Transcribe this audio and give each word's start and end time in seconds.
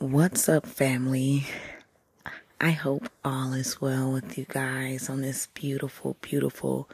What's 0.00 0.48
up, 0.48 0.64
family? 0.64 1.46
I 2.58 2.70
hope 2.70 3.10
all 3.22 3.52
is 3.52 3.82
well 3.82 4.10
with 4.10 4.38
you 4.38 4.46
guys 4.48 5.10
on 5.10 5.20
this 5.20 5.48
beautiful, 5.52 6.16
beautiful. 6.22 6.88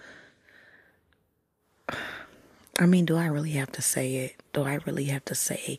I 2.80 2.86
mean, 2.86 3.04
do 3.04 3.16
I 3.16 3.26
really 3.26 3.52
have 3.52 3.70
to 3.72 3.80
say 3.80 4.16
it? 4.16 4.42
Do 4.52 4.64
I 4.64 4.80
really 4.84 5.04
have 5.04 5.24
to 5.26 5.36
say 5.36 5.78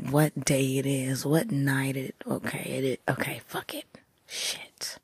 what 0.00 0.46
day 0.46 0.78
it 0.78 0.86
is? 0.86 1.26
What 1.26 1.50
night 1.50 1.94
it? 1.94 2.14
Okay, 2.26 2.78
it 2.78 2.84
is. 2.84 2.98
Okay, 3.06 3.42
fuck 3.46 3.74
it. 3.74 3.84
Shit. 4.26 4.96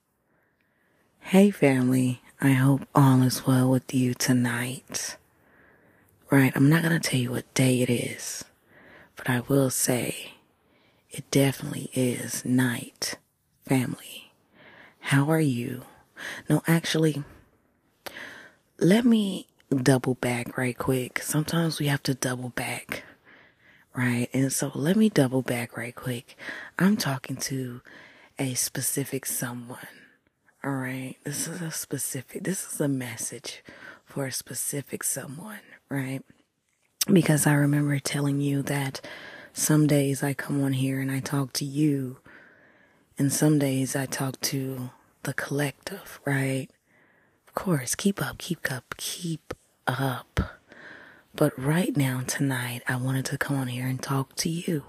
Hey, 1.20 1.50
family. 1.50 2.22
I 2.40 2.52
hope 2.52 2.88
all 2.94 3.20
is 3.20 3.46
well 3.46 3.68
with 3.68 3.92
you 3.92 4.14
tonight. 4.14 5.18
Right, 6.30 6.52
I'm 6.56 6.70
not 6.70 6.82
gonna 6.82 6.98
tell 6.98 7.20
you 7.20 7.30
what 7.32 7.52
day 7.52 7.82
it 7.82 7.90
is, 7.90 8.42
but 9.16 9.28
I 9.28 9.40
will 9.40 9.68
say 9.68 10.32
it 11.12 11.30
definitely 11.30 11.90
is 11.92 12.44
night, 12.44 13.18
family. 13.68 14.32
How 15.00 15.30
are 15.30 15.40
you? 15.40 15.82
No, 16.48 16.62
actually, 16.66 17.22
let 18.78 19.04
me 19.04 19.46
double 19.70 20.14
back 20.14 20.56
right 20.56 20.76
quick. 20.76 21.20
Sometimes 21.20 21.78
we 21.78 21.86
have 21.86 22.02
to 22.04 22.14
double 22.14 22.48
back, 22.50 23.04
right? 23.94 24.28
And 24.32 24.52
so 24.52 24.72
let 24.74 24.96
me 24.96 25.08
double 25.08 25.42
back 25.42 25.76
right 25.76 25.94
quick. 25.94 26.36
I'm 26.78 26.96
talking 26.96 27.36
to 27.36 27.82
a 28.38 28.54
specific 28.54 29.26
someone. 29.26 29.78
All 30.64 30.72
right. 30.72 31.16
This 31.24 31.46
is 31.46 31.60
a 31.60 31.70
specific, 31.70 32.44
this 32.44 32.72
is 32.72 32.80
a 32.80 32.88
message 32.88 33.62
for 34.04 34.26
a 34.26 34.32
specific 34.32 35.02
someone, 35.02 35.60
right? 35.88 36.22
Because 37.12 37.46
I 37.46 37.54
remember 37.54 37.98
telling 37.98 38.40
you 38.40 38.62
that 38.62 39.00
some 39.52 39.86
days 39.86 40.22
I 40.22 40.34
come 40.34 40.62
on 40.62 40.72
here 40.74 41.00
and 41.00 41.10
I 41.10 41.20
talk 41.20 41.52
to 41.54 41.64
you, 41.64 42.18
and 43.18 43.32
some 43.32 43.58
days 43.58 43.94
I 43.94 44.06
talk 44.06 44.40
to 44.42 44.90
the 45.22 45.34
collective, 45.34 46.20
right? 46.24 46.68
Of 47.46 47.54
course, 47.54 47.94
keep 47.94 48.20
up, 48.22 48.38
keep 48.38 48.70
up, 48.72 48.94
keep 48.96 49.54
up. 49.86 50.40
But 51.34 51.58
right 51.58 51.96
now, 51.96 52.22
tonight, 52.26 52.82
I 52.88 52.96
wanted 52.96 53.24
to 53.26 53.38
come 53.38 53.56
on 53.56 53.68
here 53.68 53.86
and 53.86 54.02
talk 54.02 54.34
to 54.36 54.48
you, 54.48 54.84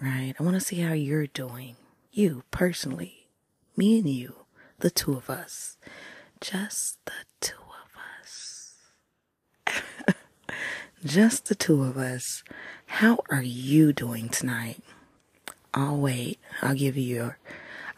right? 0.00 0.34
I 0.38 0.42
want 0.42 0.54
to 0.54 0.60
see 0.60 0.80
how 0.80 0.92
you're 0.92 1.26
doing. 1.26 1.76
You, 2.10 2.44
personally. 2.50 3.28
Me 3.76 3.98
and 3.98 4.08
you. 4.08 4.34
The 4.80 4.90
two 4.90 5.14
of 5.14 5.30
us. 5.30 5.78
Just 6.40 6.98
the 7.06 7.12
two 7.40 7.54
of 7.56 7.90
us. 8.20 8.74
Just 11.04 11.46
the 11.46 11.54
two 11.54 11.82
of 11.82 11.96
us. 11.96 12.42
How 12.96 13.18
are 13.30 13.42
you 13.42 13.94
doing 13.94 14.28
tonight? 14.28 14.82
I'll 15.72 15.96
wait. 15.96 16.38
I'll 16.60 16.74
give 16.74 16.94
you 16.96 17.14
your 17.14 17.38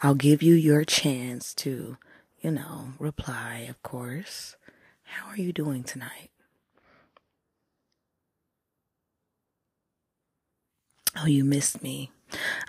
I'll 0.03 0.15
give 0.15 0.41
you 0.41 0.55
your 0.55 0.85
chance 0.85 1.53
to, 1.55 1.99
you 2.41 2.51
know, 2.53 2.93
reply, 3.01 3.67
of 3.69 3.83
course. 3.83 4.55
How 5.03 5.31
are 5.31 5.37
you 5.37 5.53
doing 5.53 5.83
tonight? 5.83 6.31
Oh, 11.21 11.27
you 11.27 11.45
missed 11.45 11.83
me. 11.83 12.13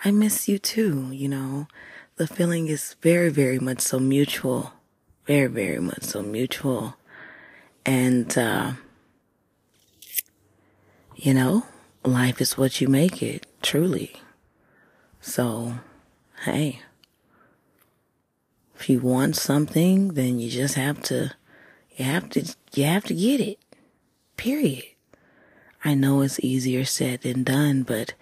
I 0.04 0.10
miss 0.10 0.50
you 0.50 0.58
too, 0.58 1.12
you 1.12 1.30
know. 1.30 1.68
The 2.16 2.26
feeling 2.26 2.68
is 2.68 2.96
very, 3.02 3.30
very 3.30 3.60
much 3.60 3.82
so 3.82 4.00
mutual. 4.00 4.74
Very, 5.28 5.48
very 5.48 5.80
much 5.80 6.02
so 6.02 6.24
mutual. 6.24 6.96
And, 7.86 8.36
uh, 8.36 8.74
you 11.16 11.34
know, 11.34 11.66
life 12.08 12.42
is 12.42 12.58
what 12.58 12.82
you 12.82 12.88
make 12.88 13.22
it, 13.22 13.46
truly. 13.62 14.14
So, 15.22 15.80
hey, 16.44 16.82
if 18.76 18.90
you 18.90 19.00
want 19.00 19.36
something, 19.36 20.10
then 20.10 20.40
you 20.40 20.50
just 20.50 20.76
have 20.76 21.02
to, 21.04 21.34
you 21.96 22.06
have 22.06 22.30
to, 22.32 22.56
you 22.74 22.84
have 22.84 23.06
to 23.06 23.16
get 23.16 23.40
it. 23.40 23.60
Period. 24.38 24.84
I 25.84 25.94
know 25.94 26.22
it's 26.22 26.40
easier 26.40 26.86
said 26.86 27.22
than 27.22 27.44
done, 27.44 27.84
but 27.84 28.14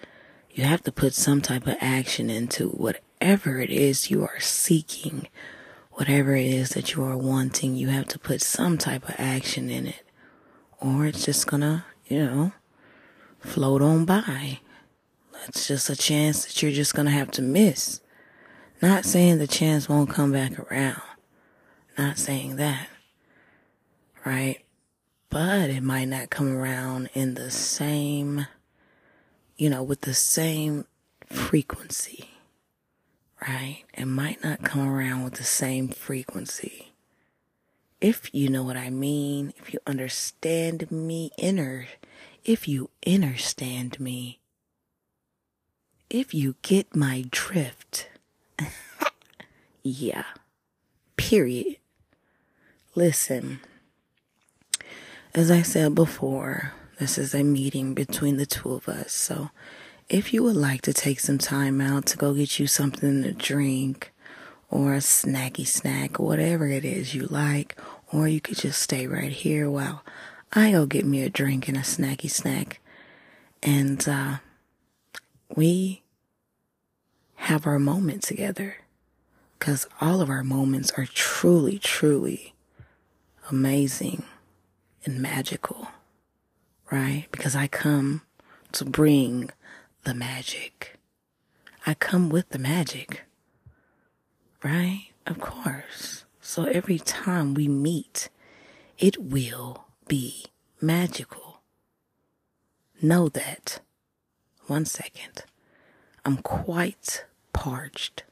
you 0.52 0.64
have 0.64 0.84
to 0.84 0.92
put 0.92 1.14
some 1.14 1.42
type 1.42 1.66
of 1.66 1.78
action 1.82 2.30
into 2.30 2.70
whatever 2.70 3.60
it 3.60 3.70
is 3.70 4.12
you 4.12 4.24
are 4.24 4.40
seeking, 4.40 5.28
whatever 5.94 6.36
it 6.36 6.46
is 6.46 6.70
that 6.70 6.94
you 6.94 7.04
are 7.04 7.18
wanting. 7.18 7.76
You 7.76 7.88
have 7.88 8.08
to 8.10 8.20
put 8.20 8.42
some 8.42 8.78
type 8.78 9.08
of 9.10 9.16
action 9.18 9.70
in 9.70 9.88
it, 9.88 10.04
or 10.80 11.06
it's 11.06 11.26
just 11.26 11.48
gonna, 11.48 11.86
you 12.08 12.24
know, 12.24 12.52
float 13.44 13.82
on 13.82 14.06
by. 14.06 14.60
That's 15.34 15.68
just 15.68 15.90
a 15.90 15.96
chance 15.96 16.46
that 16.46 16.62
you're 16.62 16.72
just 16.72 16.94
gonna 16.94 17.12
have 17.12 17.32
to 17.32 17.42
miss. 17.42 18.02
Not 18.82 19.06
saying 19.06 19.38
the 19.38 19.48
chance 19.48 19.88
won't 19.88 20.10
come 20.10 20.32
back 20.32 20.58
around. 20.60 21.02
Not 21.98 22.18
saying 22.18 22.56
that. 22.58 22.88
Right? 24.26 24.60
But 25.30 25.70
it 25.70 25.84
might 25.84 26.08
not 26.08 26.30
come 26.30 26.56
around 26.56 27.10
in 27.14 27.34
the 27.34 27.52
same, 27.52 28.48
you 29.58 29.70
know, 29.70 29.84
with 29.84 30.02
the 30.02 30.14
same 30.14 30.86
frequency. 31.26 32.30
Right? 33.42 33.84
It 33.94 34.06
might 34.06 34.44
not 34.44 34.64
come 34.64 34.88
around 34.88 35.24
with 35.24 35.36
the 35.36 35.44
same 35.44 35.90
frequency. 35.90 36.94
If 38.00 38.30
you 38.34 38.50
know 38.50 38.64
what 38.64 38.78
I 38.78 38.90
mean, 38.90 39.54
if 39.58 39.74
you 39.74 39.80
understand 39.88 40.92
me 40.92 41.32
inner 41.38 41.88
if 42.46 42.68
you 42.68 42.90
understand 43.06 44.00
me, 44.00 44.40
if 46.10 46.34
you 46.34 46.56
get 46.62 46.96
my 46.96 47.26
drift. 47.32 48.10
yeah. 49.84 50.26
Period. 51.18 51.78
Listen, 52.96 53.60
as 55.34 55.50
I 55.50 55.62
said 55.62 55.96
before, 55.96 56.74
this 57.00 57.18
is 57.18 57.34
a 57.34 57.44
meeting 57.44 57.94
between 57.94 58.38
the 58.38 58.46
two 58.46 58.74
of 58.74 58.88
us. 58.88 59.12
So 59.14 59.50
if 60.10 60.34
you 60.34 60.44
would 60.44 60.56
like 60.56 60.82
to 60.84 60.94
take 60.94 61.20
some 61.20 61.38
time 61.38 61.82
out 61.82 62.06
to 62.08 62.18
go 62.18 62.34
get 62.34 62.60
you 62.60 62.68
something 62.68 63.24
to 63.24 63.32
drink 63.32 64.12
or 64.70 64.94
a 64.94 65.00
snacky 65.00 65.66
snack, 65.66 66.20
whatever 66.20 66.68
it 66.68 66.86
is 66.86 67.16
you 67.16 67.26
like, 67.28 67.80
or 68.12 68.28
you 68.28 68.42
could 68.42 68.58
just 68.58 68.82
stay 68.82 69.08
right 69.08 69.32
here 69.32 69.70
while 69.70 70.04
I 70.56 70.72
go 70.72 70.86
get 70.86 71.04
me 71.04 71.24
a 71.24 71.30
drink 71.30 71.68
and 71.68 71.76
a 71.76 71.82
snacky 71.82 72.30
snack. 72.30 72.80
And 73.64 74.08
uh, 74.08 74.38
we 75.56 76.04
have 77.36 77.66
our 77.66 77.80
moment 77.80 78.22
together. 78.22 78.76
Because 79.58 79.88
all 80.00 80.22
of 80.22 80.30
our 80.30 80.44
moments 80.44 80.92
are 80.96 81.06
truly, 81.06 81.80
truly 81.80 82.54
amazing 83.50 84.24
and 85.06 85.20
magical. 85.20 85.88
Right? 86.92 87.26
Because 87.32 87.56
I 87.56 87.66
come 87.66 88.22
to 88.74 88.86
bring 88.86 89.50
the 90.04 90.14
magic. 90.14 91.00
I 91.88 91.96
come 91.96 92.30
with 92.30 92.50
the 92.50 92.60
magic. 92.60 93.24
Right? 94.64 95.08
Of 95.26 95.40
course. 95.40 96.26
So 96.42 96.66
every 96.66 97.00
time 97.00 97.56
we 97.56 97.68
meet, 97.68 98.30
it 99.00 99.18
will 99.20 99.86
be 100.08 100.46
magical. 100.82 101.62
Know 103.02 103.30
that. 103.30 103.80
One 104.68 104.86
second. 104.86 105.44
I'm 106.26 106.38
quite 106.38 107.26
parched. 107.52 108.24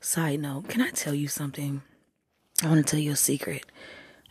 Side 0.00 0.40
note, 0.40 0.68
can 0.68 0.80
I 0.80 0.90
tell 0.90 1.12
you 1.12 1.28
something? 1.28 1.82
I 2.62 2.68
want 2.68 2.86
to 2.86 2.90
tell 2.90 3.00
you 3.00 3.12
a 3.12 3.16
secret. 3.16 3.66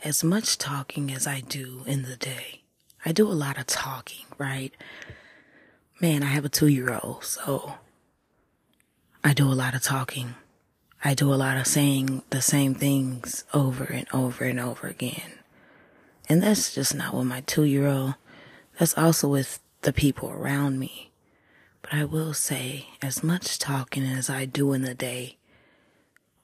As 0.03 0.23
much 0.23 0.57
talking 0.57 1.11
as 1.11 1.27
I 1.27 1.41
do 1.41 1.83
in 1.85 2.03
the 2.03 2.15
day, 2.15 2.61
I 3.05 3.11
do 3.11 3.27
a 3.27 3.33
lot 3.33 3.59
of 3.59 3.67
talking, 3.67 4.25
right? 4.37 4.73
Man, 5.99 6.23
I 6.23 6.27
have 6.27 6.45
a 6.45 6.49
two 6.49 6.67
year 6.67 6.97
old, 7.03 7.25
so 7.25 7.75
I 9.27 9.33
do 9.33 9.51
a 9.51 9.59
lot 9.59 9.75
of 9.75 9.83
talking. 9.83 10.35
I 11.03 11.13
do 11.13 11.33
a 11.33 11.35
lot 11.35 11.57
of 11.57 11.67
saying 11.67 12.23
the 12.29 12.41
same 12.41 12.73
things 12.73 13.43
over 13.53 13.83
and 13.83 14.07
over 14.13 14.45
and 14.45 14.57
over 14.57 14.87
again. 14.87 15.33
And 16.29 16.41
that's 16.41 16.73
just 16.73 16.95
not 16.95 17.13
with 17.13 17.25
my 17.25 17.41
two 17.41 17.65
year 17.65 17.87
old. 17.87 18.15
That's 18.79 18.97
also 18.97 19.27
with 19.27 19.59
the 19.81 19.91
people 19.91 20.29
around 20.29 20.79
me. 20.79 21.11
But 21.81 21.93
I 21.93 22.05
will 22.05 22.33
say, 22.33 22.87
as 23.01 23.21
much 23.21 23.59
talking 23.59 24.05
as 24.05 24.29
I 24.29 24.45
do 24.45 24.71
in 24.71 24.83
the 24.83 24.95
day, 24.95 25.35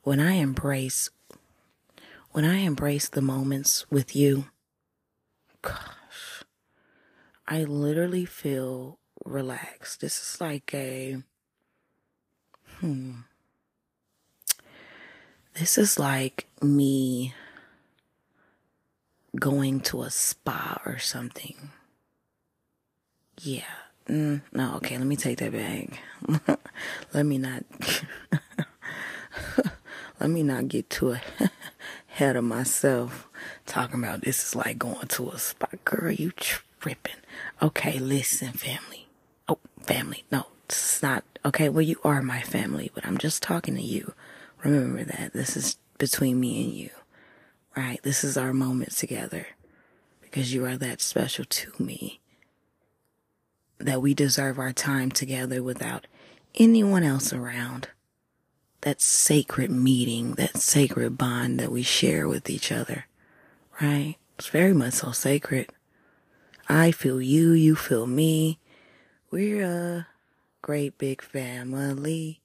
when 0.02 0.20
I 0.20 0.34
embrace, 0.34 1.10
when 2.32 2.44
I 2.44 2.58
embrace 2.58 3.08
the 3.08 3.22
moments 3.22 3.90
with 3.90 4.14
you, 4.14 4.48
gosh, 5.62 6.44
I 7.48 7.64
literally 7.64 8.26
feel 8.26 9.00
relaxed. 9.24 10.02
This 10.02 10.20
is 10.20 10.42
like 10.42 10.74
a, 10.74 11.24
hmm. 12.84 13.12
This 15.54 15.78
is 15.78 15.98
like 15.98 16.48
me 16.62 17.34
going 19.40 19.80
to 19.82 20.02
a 20.02 20.12
spa 20.12 20.82
or 20.86 21.00
something. 21.00 21.56
Yeah. 23.42 23.64
Mm, 24.10 24.42
no, 24.52 24.76
okay, 24.76 24.98
let 24.98 25.08
me 25.08 25.16
take 25.16 25.38
that 25.38 25.54
back. 25.54 26.60
let 27.14 27.26
me 27.26 27.38
not 27.38 27.64
let 30.20 30.30
me 30.30 30.44
not 30.44 30.68
get 30.68 30.90
too 30.90 31.16
ahead 32.10 32.36
of 32.36 32.44
myself 32.44 33.30
talking 33.66 34.04
about 34.04 34.22
this 34.22 34.46
is 34.48 34.56
like 34.56 34.78
going 34.78 35.08
to 35.08 35.30
a 35.30 35.40
spa. 35.40 35.68
Girl, 35.86 36.12
you 36.12 36.32
tripping. 36.32 37.16
Okay, 37.62 37.98
listen, 37.98 38.52
family. 38.52 39.08
Oh, 39.48 39.60
family. 39.80 40.26
No, 40.32 40.48
it's 40.78 41.04
not 41.04 41.24
okay, 41.46 41.70
well 41.70 41.82
you 41.82 42.00
are 42.04 42.22
my 42.22 42.42
family, 42.42 42.92
but 42.94 43.06
I'm 43.06 43.18
just 43.18 43.44
talking 43.44 43.76
to 43.76 43.82
you. 43.82 44.14
Remember 44.64 45.04
that. 45.04 45.34
This 45.34 45.58
is 45.58 45.78
between 45.98 46.40
me 46.40 46.64
and 46.64 46.74
you. 46.74 46.90
Right? 47.76 48.02
This 48.04 48.24
is 48.24 48.38
our 48.38 48.54
moment 48.54 48.92
together. 48.96 49.48
Because 50.22 50.54
you 50.54 50.66
are 50.66 50.78
that 50.78 51.02
special 51.02 51.46
to 51.46 51.72
me 51.78 52.20
that 53.78 54.02
we 54.02 54.14
deserve 54.14 54.58
our 54.58 54.72
time 54.72 55.12
together 55.12 55.62
without 55.62 56.08
anyone 56.56 57.04
else 57.04 57.34
around. 57.34 57.90
That 58.82 59.02
sacred 59.02 59.72
meeting, 59.72 60.34
that 60.34 60.58
sacred 60.58 61.18
bond 61.18 61.60
that 61.60 61.72
we 61.72 61.84
share 61.84 62.28
with 62.28 62.50
each 62.50 62.72
other, 62.72 63.06
right? 63.82 64.16
It's 64.38 64.48
very 64.48 64.74
much 64.74 64.96
so 64.96 65.12
sacred. 65.12 65.70
I 66.68 66.92
feel 66.92 67.22
you, 67.22 67.52
you 67.52 67.76
feel 67.76 68.08
me. 68.08 68.60
We're 69.32 69.64
a 69.64 70.08
great 70.64 70.98
big 70.98 71.22
family. 71.22 72.42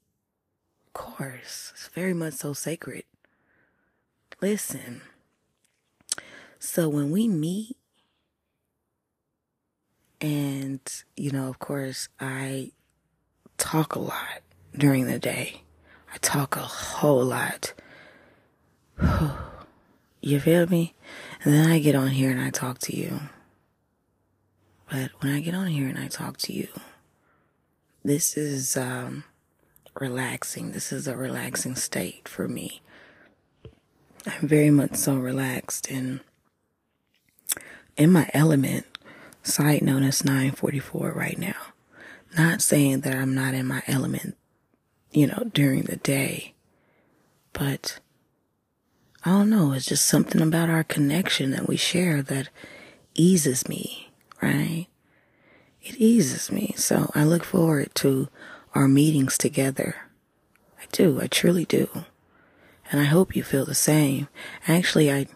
Of 0.89 0.93
course, 0.93 1.73
it's 1.75 1.89
very 1.95 2.13
much 2.13 2.35
so 2.35 2.53
sacred. 2.53 3.05
Listen, 4.43 5.03
so 6.59 6.89
when 6.89 7.11
we 7.11 7.29
meet, 7.29 7.77
and, 10.21 10.81
you 11.17 11.31
know, 11.31 11.49
of 11.49 11.61
course, 11.61 12.09
I 12.19 12.73
talk 13.57 13.95
a 13.95 14.01
lot 14.01 14.43
during 14.77 15.07
the 15.07 15.21
day. 15.21 15.63
I 16.13 16.19
talk 16.19 16.57
a 16.57 16.61
whole 16.61 17.25
lot. 17.25 17.73
you 20.21 20.41
feel 20.41 20.67
me? 20.67 20.95
And 21.45 21.55
then 21.55 21.71
I 21.71 21.79
get 21.79 21.95
on 21.95 22.09
here 22.09 22.31
and 22.31 22.41
I 22.41 22.51
talk 22.51 22.79
to 22.81 22.97
you. 22.97 23.21
But 24.91 25.13
when 25.21 25.33
I 25.33 25.41
get 25.41 25.55
on 25.55 25.69
here 25.69 25.89
and 25.89 25.99
I 25.99 26.09
talk 26.09 26.39
to 26.39 26.53
you, 26.53 26.69
this 28.09 28.37
is 28.37 28.77
um, 28.77 29.25
relaxing. 29.99 30.73
This 30.73 30.93
is 30.93 31.07
a 31.07 31.17
relaxing 31.17 31.75
state 31.75 32.29
for 32.29 32.49
me. 32.49 32.81
I'm 34.27 34.49
very 34.49 34.71
much 34.71 34.97
so 34.97 35.17
relaxed 35.17 35.91
and 35.91 36.21
in 37.97 38.13
my 38.13 38.31
element 38.33 38.87
Side 39.49 39.81
note, 39.81 40.03
it's 40.03 40.27
944 40.27 41.13
right 41.13 41.39
now. 41.39 41.55
Not 42.37 42.61
saying 42.61 43.01
that 43.01 43.15
I'm 43.17 43.35
not 43.35 43.55
in 43.55 43.67
my 43.67 43.83
element, 43.87 44.37
you 45.11 45.27
know, 45.27 45.45
during 45.55 45.85
the 45.85 45.97
day, 45.97 46.53
but 47.55 47.99
I 49.25 49.31
don't 49.31 49.49
know. 49.49 49.73
It's 49.73 49.87
just 49.87 50.05
something 50.05 50.43
about 50.43 50.69
our 50.69 50.85
connection 50.85 51.51
that 51.53 51.67
we 51.67 51.77
share 51.79 52.21
that 52.21 52.51
eases 53.15 53.71
me, 53.71 54.11
right? 54.43 54.87
It 55.89 55.97
eases 55.97 56.53
me. 56.53 56.75
So 56.77 57.11
I 57.15 57.25
look 57.25 57.45
forward 57.45 57.95
to 57.97 58.29
our 58.75 58.87
meetings 58.87 59.39
together. 59.39 59.97
I 60.79 60.85
do. 60.93 61.19
I 61.19 61.29
truly 61.29 61.65
do. 61.65 61.89
And 62.93 63.01
I 63.01 63.05
hope 63.05 63.35
you 63.35 63.43
feel 63.43 63.65
the 63.65 63.75
same. 63.75 64.29
Actually, 64.67 65.11
I, 65.11 65.27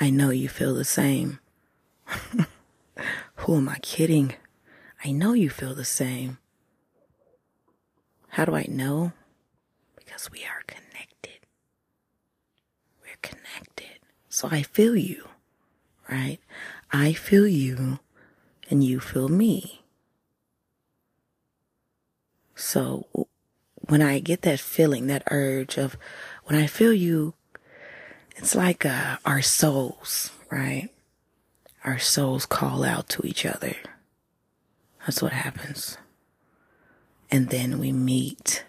I 0.00 0.10
know 0.10 0.30
you 0.30 0.48
feel 0.48 0.72
the 0.72 0.84
same. 0.84 1.40
Who 3.36 3.56
am 3.56 3.68
I 3.68 3.78
kidding? 3.78 4.34
I 5.04 5.10
know 5.10 5.32
you 5.32 5.50
feel 5.50 5.74
the 5.74 5.84
same. 5.84 6.38
How 8.28 8.44
do 8.44 8.54
I 8.54 8.66
know? 8.68 9.12
Because 9.96 10.30
we 10.30 10.44
are 10.44 10.62
connected. 10.68 11.40
We're 13.02 13.18
connected. 13.20 13.98
So 14.28 14.48
I 14.50 14.62
feel 14.62 14.94
you, 14.94 15.28
right? 16.08 16.38
I 16.92 17.12
feel 17.14 17.48
you 17.48 17.98
and 18.70 18.82
you 18.82 19.00
feel 19.00 19.28
me. 19.28 19.82
So 22.54 23.28
when 23.88 24.02
I 24.02 24.18
get 24.20 24.42
that 24.42 24.60
feeling, 24.60 25.06
that 25.08 25.24
urge 25.30 25.76
of 25.76 25.96
when 26.44 26.58
I 26.58 26.66
feel 26.66 26.92
you, 26.92 27.34
it's 28.36 28.54
like 28.54 28.86
uh, 28.86 29.16
our 29.24 29.42
souls, 29.42 30.30
right? 30.50 30.90
our 31.84 31.98
souls 31.98 32.46
call 32.46 32.82
out 32.82 33.08
to 33.10 33.26
each 33.26 33.44
other. 33.44 33.76
That's 35.00 35.20
what 35.20 35.32
happens. 35.32 35.98
And 37.30 37.50
then 37.50 37.78
we 37.78 37.92
meet 37.92 38.64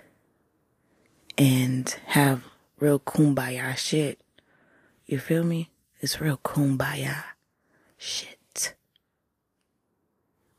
and 1.38 1.90
have 2.08 2.44
real 2.80 3.00
kumbaya 3.00 3.76
shit. 3.78 4.20
You 5.06 5.18
feel 5.20 5.44
me? 5.44 5.72
It's 6.02 6.20
real 6.20 6.38
kumbaya 6.38 7.24
shit. 7.98 8.35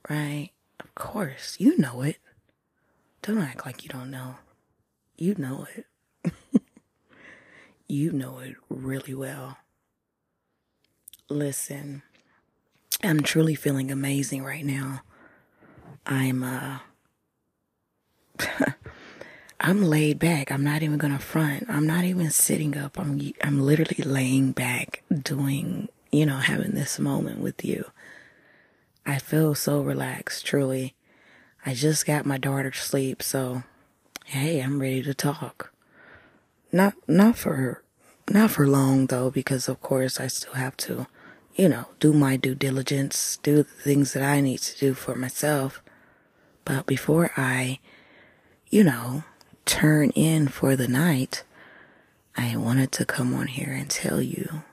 Right? 0.08 0.50
Of 0.80 0.94
course. 0.94 1.56
You 1.58 1.76
know 1.78 2.02
it. 2.02 2.18
Don't 3.22 3.38
act 3.38 3.66
like 3.66 3.82
you 3.82 3.88
don't 3.88 4.10
know. 4.10 4.36
You 5.16 5.34
know 5.36 5.66
it. 5.74 6.32
you 7.88 8.12
know 8.12 8.38
it 8.38 8.56
really 8.68 9.14
well. 9.14 9.58
Listen. 11.28 12.02
I'm 13.02 13.22
truly 13.22 13.54
feeling 13.54 13.90
amazing 13.90 14.44
right 14.44 14.64
now. 14.64 15.02
I'm 16.06 16.42
uh 16.42 16.78
I'm 19.60 19.82
laid 19.82 20.18
back. 20.18 20.52
I'm 20.52 20.62
not 20.62 20.82
even 20.82 20.98
gonna 20.98 21.18
front. 21.18 21.66
I'm 21.68 21.86
not 21.86 22.04
even 22.04 22.30
sitting 22.30 22.76
up. 22.76 22.98
I'm 22.98 23.32
I'm 23.42 23.60
literally 23.60 24.02
laying 24.04 24.52
back 24.52 25.02
doing, 25.22 25.88
you 26.12 26.26
know, 26.26 26.36
having 26.38 26.72
this 26.72 26.98
moment 26.98 27.40
with 27.40 27.64
you. 27.64 27.86
I 29.06 29.18
feel 29.18 29.54
so 29.54 29.80
relaxed, 29.80 30.44
truly. 30.44 30.94
I 31.64 31.74
just 31.74 32.04
got 32.04 32.26
my 32.26 32.38
daughter 32.38 32.70
to 32.70 32.78
sleep, 32.78 33.22
so 33.22 33.62
hey, 34.26 34.60
I'm 34.60 34.80
ready 34.80 35.02
to 35.04 35.14
talk. 35.14 35.72
Not 36.72 36.94
not 37.08 37.36
for 37.36 37.82
not 38.28 38.50
for 38.50 38.66
long 38.66 39.06
though, 39.06 39.30
because 39.30 39.68
of 39.68 39.80
course 39.80 40.20
I 40.20 40.26
still 40.26 40.54
have 40.54 40.76
to 40.78 41.06
you 41.56 41.70
know, 41.70 41.86
do 42.00 42.12
my 42.12 42.36
due 42.36 42.54
diligence, 42.54 43.38
do 43.42 43.56
the 43.56 43.64
things 43.64 44.12
that 44.12 44.22
I 44.22 44.40
need 44.40 44.58
to 44.58 44.78
do 44.78 44.94
for 44.94 45.14
myself. 45.14 45.82
But 46.66 46.84
before 46.84 47.32
I, 47.36 47.78
you 48.68 48.84
know, 48.84 49.24
turn 49.64 50.10
in 50.10 50.48
for 50.48 50.76
the 50.76 50.86
night, 50.86 51.44
I 52.36 52.56
wanted 52.56 52.92
to 52.92 53.06
come 53.06 53.34
on 53.34 53.46
here 53.46 53.72
and 53.72 53.88
tell 53.88 54.20
you 54.20 54.64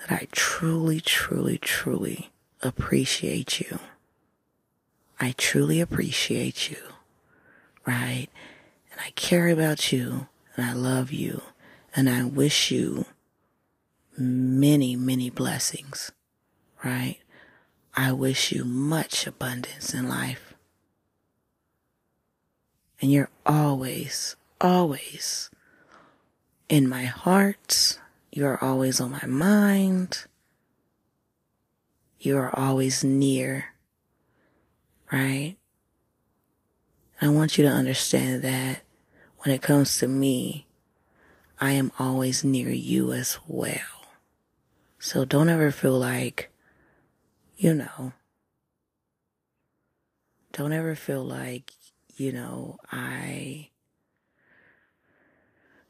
that 0.00 0.10
I 0.10 0.26
truly, 0.32 1.00
truly, 1.00 1.58
truly 1.58 2.30
appreciate 2.64 3.60
you. 3.60 3.78
I 5.20 5.34
truly 5.36 5.80
appreciate 5.80 6.70
you, 6.70 6.78
right? 7.86 8.28
And 8.90 9.00
I 9.00 9.10
care 9.10 9.48
about 9.48 9.92
you 9.92 10.28
and 10.56 10.66
I 10.66 10.72
love 10.72 11.12
you 11.12 11.42
and 11.94 12.08
I 12.08 12.24
wish 12.24 12.70
you 12.70 13.06
many, 14.16 14.96
many 14.96 15.30
blessings, 15.30 16.10
right? 16.84 17.18
I 17.96 18.12
wish 18.12 18.50
you 18.50 18.64
much 18.64 19.26
abundance 19.26 19.94
in 19.94 20.08
life. 20.08 20.54
And 23.00 23.12
you're 23.12 23.30
always, 23.46 24.36
always 24.60 25.50
in 26.68 26.88
my 26.88 27.04
heart. 27.04 27.98
You're 28.32 28.62
always 28.62 29.00
on 29.00 29.12
my 29.12 29.26
mind. 29.26 30.24
You 32.24 32.38
are 32.38 32.58
always 32.58 33.04
near, 33.04 33.74
right? 35.12 35.56
I 37.20 37.28
want 37.28 37.58
you 37.58 37.64
to 37.64 37.70
understand 37.70 38.40
that 38.40 38.80
when 39.40 39.54
it 39.54 39.60
comes 39.60 39.98
to 39.98 40.08
me, 40.08 40.66
I 41.60 41.72
am 41.72 41.92
always 41.98 42.42
near 42.42 42.70
you 42.70 43.12
as 43.12 43.38
well. 43.46 44.06
So 44.98 45.26
don't 45.26 45.50
ever 45.50 45.70
feel 45.70 45.98
like, 45.98 46.50
you 47.58 47.74
know, 47.74 48.14
don't 50.54 50.72
ever 50.72 50.94
feel 50.94 51.22
like, 51.22 51.74
you 52.16 52.32
know, 52.32 52.78
I, 52.90 53.68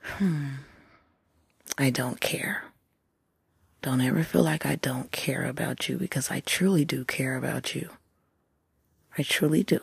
hmm, 0.02 0.48
I 1.78 1.90
don't 1.90 2.20
care. 2.20 2.64
Don't 3.84 4.00
ever 4.00 4.24
feel 4.24 4.42
like 4.42 4.64
I 4.64 4.76
don't 4.76 5.12
care 5.12 5.44
about 5.44 5.90
you 5.90 5.98
because 5.98 6.30
I 6.30 6.40
truly 6.40 6.86
do 6.86 7.04
care 7.04 7.36
about 7.36 7.74
you. 7.74 7.90
I 9.18 9.22
truly 9.22 9.62
do. 9.62 9.80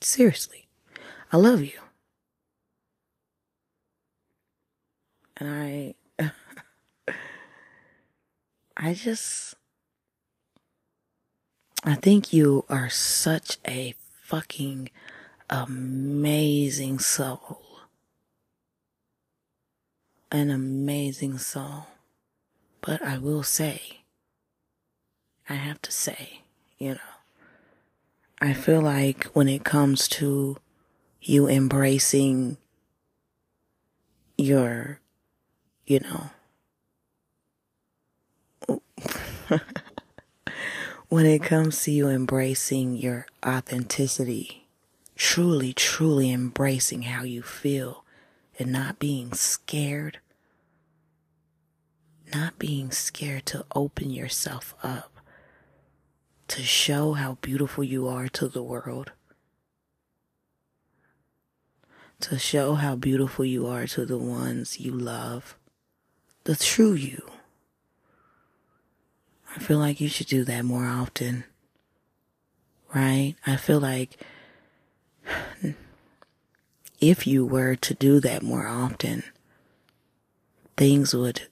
Seriously, 0.00 0.68
I 1.32 1.36
love 1.36 1.62
you. 1.62 1.80
And 5.36 5.48
I 5.50 5.94
I 8.76 8.94
just, 8.94 9.56
I 11.82 11.96
think 11.96 12.32
you 12.32 12.64
are 12.68 12.88
such 12.88 13.58
a 13.66 13.96
fucking 14.22 14.90
amazing 15.50 17.00
soul. 17.00 17.69
An 20.32 20.50
amazing 20.50 21.38
soul. 21.38 21.86
But 22.80 23.02
I 23.02 23.18
will 23.18 23.42
say, 23.42 24.02
I 25.48 25.54
have 25.54 25.82
to 25.82 25.90
say, 25.90 26.42
you 26.78 26.90
know, 26.90 27.00
I 28.40 28.52
feel 28.52 28.80
like 28.80 29.24
when 29.32 29.48
it 29.48 29.64
comes 29.64 30.06
to 30.08 30.56
you 31.20 31.48
embracing 31.48 32.56
your, 34.38 35.00
you 35.86 36.00
know, 36.00 36.30
when 41.08 41.26
it 41.26 41.42
comes 41.42 41.82
to 41.82 41.90
you 41.90 42.08
embracing 42.08 42.96
your 42.96 43.26
authenticity, 43.44 44.68
truly, 45.16 45.72
truly 45.72 46.30
embracing 46.30 47.02
how 47.02 47.24
you 47.24 47.42
feel 47.42 48.04
and 48.60 48.70
not 48.70 48.98
being 48.98 49.32
scared, 49.32 50.18
not 52.34 52.58
being 52.58 52.90
scared 52.90 53.46
to 53.46 53.64
open 53.74 54.10
yourself 54.10 54.74
up, 54.82 55.18
to 56.46 56.62
show 56.62 57.14
how 57.14 57.38
beautiful 57.40 57.82
you 57.82 58.06
are 58.06 58.28
to 58.28 58.48
the 58.48 58.62
world, 58.62 59.12
to 62.20 62.38
show 62.38 62.74
how 62.74 62.94
beautiful 62.94 63.46
you 63.46 63.66
are 63.66 63.86
to 63.86 64.04
the 64.04 64.18
ones 64.18 64.78
you 64.78 64.92
love, 64.92 65.56
the 66.44 66.54
true 66.54 66.92
you. 66.92 67.30
I 69.56 69.58
feel 69.58 69.78
like 69.78 70.02
you 70.02 70.08
should 70.08 70.26
do 70.26 70.44
that 70.44 70.66
more 70.66 70.84
often. 70.84 71.44
Right? 72.94 73.36
I 73.46 73.56
feel 73.56 73.80
like 73.80 74.22
if 77.00 77.26
you 77.26 77.46
were 77.46 77.76
to 77.76 77.94
do 77.94 78.20
that 78.20 78.42
more 78.42 78.66
often, 78.66 79.24
things 80.76 81.14
would 81.14 81.48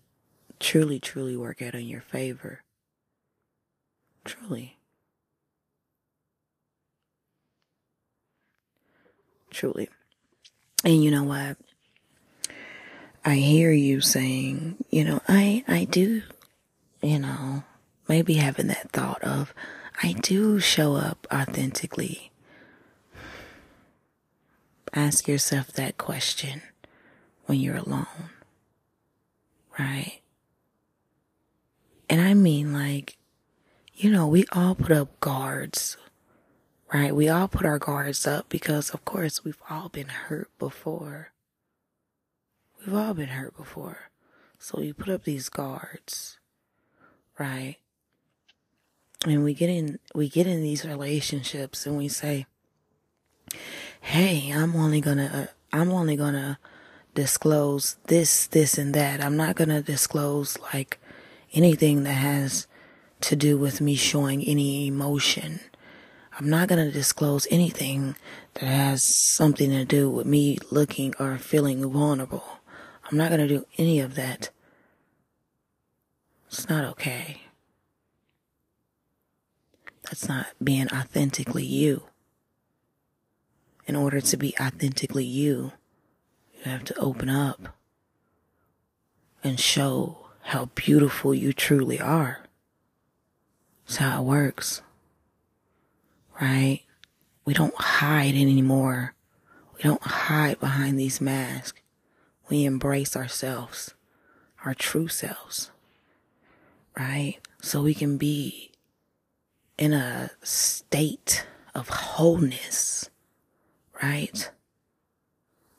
truly, 0.60 0.98
truly 1.00 1.36
work 1.36 1.62
out 1.62 1.74
in 1.74 1.86
your 1.86 2.02
favor. 2.02 2.62
Truly. 4.24 4.76
Truly. 9.50 9.88
And 10.84 11.02
you 11.02 11.10
know 11.10 11.24
what? 11.24 11.56
I 13.24 13.34
hear 13.36 13.72
you 13.72 14.00
saying, 14.00 14.84
you 14.90 15.04
know, 15.04 15.20
I, 15.28 15.64
I 15.66 15.84
do, 15.84 16.22
you 17.02 17.18
know, 17.18 17.64
maybe 18.08 18.34
having 18.34 18.68
that 18.68 18.90
thought 18.92 19.22
of, 19.22 19.52
I 20.02 20.12
do 20.12 20.60
show 20.60 20.94
up 20.94 21.26
authentically. 21.32 22.30
Ask 24.94 25.28
yourself 25.28 25.72
that 25.72 25.98
question 25.98 26.62
when 27.46 27.60
you're 27.60 27.76
alone, 27.76 28.30
right? 29.78 30.20
And 32.08 32.20
I 32.20 32.34
mean, 32.34 32.72
like, 32.72 33.18
you 33.94 34.10
know, 34.10 34.26
we 34.26 34.44
all 34.52 34.74
put 34.74 34.92
up 34.92 35.20
guards, 35.20 35.96
right? 36.92 37.14
We 37.14 37.28
all 37.28 37.48
put 37.48 37.66
our 37.66 37.78
guards 37.78 38.26
up 38.26 38.48
because, 38.48 38.90
of 38.90 39.04
course, 39.04 39.44
we've 39.44 39.60
all 39.68 39.88
been 39.88 40.08
hurt 40.08 40.50
before. 40.58 41.32
We've 42.80 42.94
all 42.94 43.14
been 43.14 43.28
hurt 43.28 43.56
before. 43.56 44.10
So 44.58 44.80
we 44.80 44.92
put 44.92 45.08
up 45.08 45.24
these 45.24 45.48
guards, 45.48 46.38
right? 47.38 47.76
and 49.26 49.42
we 49.42 49.54
get 49.54 49.68
in 49.68 49.98
we 50.14 50.28
get 50.28 50.46
in 50.46 50.62
these 50.62 50.84
relationships 50.84 51.86
and 51.86 51.96
we 51.96 52.08
say 52.08 52.46
hey 54.00 54.50
i'm 54.54 54.74
only 54.76 55.00
gonna 55.00 55.48
uh, 55.48 55.76
i'm 55.76 55.90
only 55.90 56.16
gonna 56.16 56.58
disclose 57.18 57.96
this 58.06 58.46
this 58.46 58.78
and 58.78 58.94
that. 58.94 59.20
I'm 59.20 59.36
not 59.36 59.56
gonna 59.56 59.82
disclose 59.82 60.56
like 60.72 61.00
anything 61.52 62.04
that 62.04 62.12
has 62.12 62.68
to 63.22 63.34
do 63.34 63.58
with 63.58 63.80
me 63.80 63.96
showing 63.96 64.44
any 64.44 64.86
emotion. 64.86 65.58
I'm 66.38 66.48
not 66.48 66.68
gonna 66.68 66.92
disclose 66.92 67.48
anything 67.50 68.14
that 68.54 68.66
has 68.66 69.02
something 69.02 69.70
to 69.70 69.84
do 69.84 70.08
with 70.08 70.26
me 70.26 70.58
looking 70.70 71.12
or 71.18 71.38
feeling 71.38 71.90
vulnerable. 71.90 72.60
I'm 73.10 73.18
not 73.18 73.30
gonna 73.30 73.48
do 73.48 73.66
any 73.76 73.98
of 73.98 74.14
that. 74.14 74.50
It's 76.46 76.68
not 76.68 76.84
okay. 76.84 77.42
That's 80.04 80.28
not 80.28 80.46
being 80.62 80.86
authentically 80.92 81.66
you. 81.66 82.07
In 83.88 83.96
order 83.96 84.20
to 84.20 84.36
be 84.36 84.54
authentically 84.60 85.24
you, 85.24 85.72
you 86.58 86.70
have 86.70 86.84
to 86.84 86.98
open 86.98 87.30
up 87.30 87.74
and 89.42 89.58
show 89.58 90.28
how 90.42 90.66
beautiful 90.74 91.34
you 91.34 91.54
truly 91.54 91.98
are. 91.98 92.40
That's 93.86 93.96
how 93.96 94.20
it 94.20 94.26
works. 94.26 94.82
Right? 96.38 96.82
We 97.46 97.54
don't 97.54 97.74
hide 97.76 98.34
anymore. 98.34 99.14
We 99.74 99.82
don't 99.84 100.02
hide 100.02 100.60
behind 100.60 101.00
these 101.00 101.20
masks. 101.20 101.80
We 102.50 102.66
embrace 102.66 103.16
ourselves, 103.16 103.94
our 104.66 104.74
true 104.74 105.08
selves. 105.08 105.70
Right? 106.94 107.38
So 107.62 107.82
we 107.82 107.94
can 107.94 108.18
be 108.18 108.72
in 109.78 109.94
a 109.94 110.30
state 110.42 111.46
of 111.74 111.88
wholeness, 111.88 113.08
right? 114.02 114.50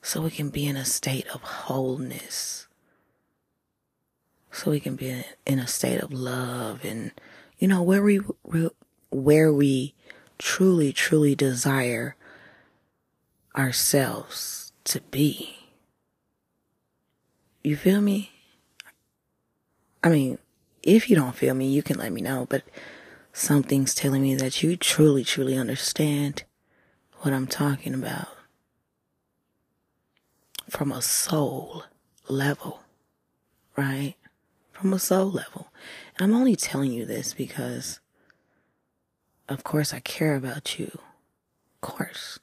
So 0.01 0.21
we 0.21 0.31
can 0.31 0.49
be 0.49 0.65
in 0.65 0.75
a 0.75 0.85
state 0.85 1.27
of 1.27 1.41
wholeness. 1.41 2.67
So 4.51 4.71
we 4.71 4.79
can 4.79 4.95
be 4.95 5.23
in 5.45 5.59
a 5.59 5.67
state 5.67 6.01
of 6.01 6.11
love 6.11 6.83
and, 6.83 7.11
you 7.59 7.67
know, 7.67 7.81
where 7.81 8.01
we, 8.01 8.19
where 9.11 9.53
we 9.53 9.93
truly, 10.37 10.91
truly 10.91 11.35
desire 11.35 12.15
ourselves 13.55 14.71
to 14.85 15.01
be. 15.01 15.57
You 17.63 17.75
feel 17.75 18.01
me? 18.01 18.31
I 20.03 20.09
mean, 20.09 20.39
if 20.81 21.09
you 21.09 21.15
don't 21.15 21.35
feel 21.35 21.53
me, 21.53 21.67
you 21.67 21.83
can 21.83 21.97
let 21.97 22.11
me 22.11 22.21
know, 22.21 22.47
but 22.49 22.63
something's 23.33 23.93
telling 23.93 24.21
me 24.21 24.33
that 24.35 24.63
you 24.63 24.77
truly, 24.77 25.23
truly 25.23 25.57
understand 25.57 26.43
what 27.21 27.33
I'm 27.33 27.47
talking 27.47 27.93
about 27.93 28.29
from 30.69 30.91
a 30.91 31.01
soul 31.01 31.83
level, 32.27 32.83
right? 33.75 34.15
From 34.71 34.93
a 34.93 34.99
soul 34.99 35.29
level. 35.29 35.67
And 36.17 36.31
I'm 36.31 36.39
only 36.39 36.55
telling 36.55 36.91
you 36.91 37.05
this 37.05 37.33
because, 37.33 37.99
of 39.49 39.63
course, 39.63 39.93
I 39.93 39.99
care 39.99 40.35
about 40.35 40.79
you. 40.79 40.91
Of 40.93 41.81
course. 41.81 42.39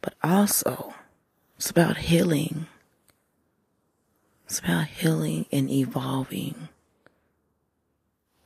But 0.00 0.14
also, 0.22 0.94
it's 1.56 1.70
about 1.70 1.98
healing. 1.98 2.66
It's 4.46 4.60
about 4.60 4.86
healing 4.86 5.46
and 5.52 5.68
evolving 5.68 6.68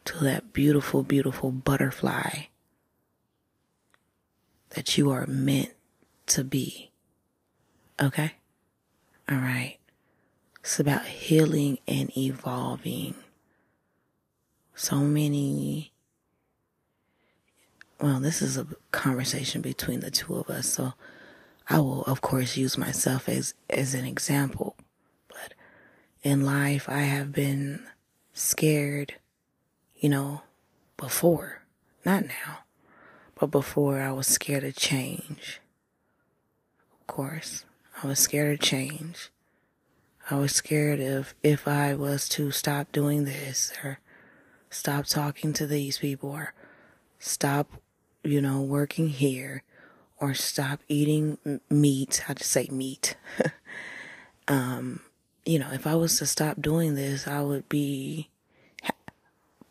to 0.06 0.24
that 0.24 0.52
beautiful, 0.52 1.02
beautiful 1.02 1.52
butterfly 1.52 2.46
that 4.70 4.96
you 4.96 5.10
are 5.10 5.26
meant 5.26 5.74
to 6.26 6.44
be. 6.44 6.90
Okay? 8.00 8.32
All 9.30 9.38
right. 9.38 9.78
It's 10.60 10.78
about 10.78 11.06
healing 11.06 11.78
and 11.88 12.16
evolving. 12.16 13.14
So 14.74 14.96
many. 14.96 15.92
Well, 18.00 18.20
this 18.20 18.40
is 18.40 18.56
a 18.56 18.66
conversation 18.92 19.60
between 19.60 20.00
the 20.00 20.10
two 20.10 20.36
of 20.36 20.48
us, 20.48 20.68
so 20.68 20.94
I 21.68 21.78
will, 21.78 22.02
of 22.02 22.20
course, 22.20 22.56
use 22.56 22.78
myself 22.78 23.28
as, 23.28 23.54
as 23.68 23.94
an 23.94 24.04
example. 24.04 24.76
But 25.28 25.54
in 26.22 26.44
life, 26.44 26.88
I 26.88 27.00
have 27.00 27.32
been 27.32 27.86
scared 28.32 29.14
you 30.00 30.08
know, 30.08 30.42
before, 30.96 31.62
not 32.04 32.24
now, 32.24 32.60
but 33.40 33.50
before 33.50 34.00
I 34.02 34.12
was 34.12 34.26
scared 34.26 34.64
of 34.64 34.76
change. 34.76 35.60
Of 37.00 37.06
course, 37.06 37.64
I 38.02 38.06
was 38.06 38.18
scared 38.18 38.52
of 38.52 38.60
change. 38.60 39.30
I 40.30 40.36
was 40.36 40.52
scared 40.52 41.00
of 41.00 41.34
if 41.42 41.66
I 41.66 41.94
was 41.94 42.28
to 42.30 42.50
stop 42.50 42.92
doing 42.92 43.24
this 43.24 43.72
or 43.82 43.98
stop 44.68 45.06
talking 45.06 45.54
to 45.54 45.66
these 45.66 45.98
people 45.98 46.30
or 46.30 46.52
stop, 47.18 47.80
you 48.22 48.42
know, 48.42 48.60
working 48.60 49.08
here 49.08 49.62
or 50.18 50.34
stop 50.34 50.80
eating 50.86 51.38
meat. 51.70 52.22
I 52.28 52.34
just 52.34 52.50
say 52.50 52.68
meat. 52.70 53.16
um, 54.48 55.00
you 55.46 55.58
know, 55.58 55.70
if 55.72 55.86
I 55.86 55.94
was 55.94 56.18
to 56.18 56.26
stop 56.26 56.60
doing 56.60 56.94
this, 56.94 57.26
I 57.26 57.40
would 57.40 57.70
be 57.70 58.28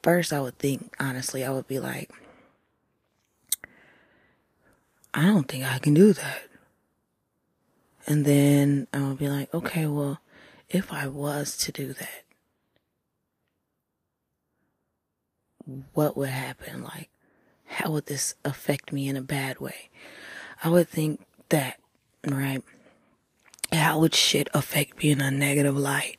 first 0.01 0.33
I 0.33 0.41
would 0.41 0.57
think, 0.57 0.95
honestly, 0.99 1.45
I 1.45 1.51
would 1.51 1.67
be 1.67 1.79
like, 1.79 2.11
I 5.13 5.23
don't 5.23 5.47
think 5.47 5.65
I 5.65 5.79
can 5.79 5.93
do 5.93 6.13
that. 6.13 6.41
And 8.05 8.25
then 8.25 8.87
I 8.93 9.07
would 9.07 9.17
be 9.17 9.29
like, 9.29 9.53
okay, 9.53 9.85
well, 9.85 10.19
if 10.69 10.91
I 10.91 11.07
was 11.07 11.57
to 11.57 11.71
do 11.71 11.93
that, 11.93 12.23
what 15.93 16.17
would 16.17 16.29
happen? 16.29 16.83
Like, 16.83 17.09
how 17.65 17.91
would 17.91 18.07
this 18.07 18.35
affect 18.43 18.91
me 18.91 19.07
in 19.07 19.15
a 19.15 19.21
bad 19.21 19.59
way? 19.59 19.89
I 20.63 20.69
would 20.69 20.89
think 20.89 21.21
that, 21.49 21.79
right? 22.27 22.63
How 23.71 23.99
would 23.99 24.15
shit 24.15 24.49
affect 24.53 25.01
me 25.03 25.11
in 25.11 25.21
a 25.21 25.31
negative 25.31 25.77
light? 25.77 26.17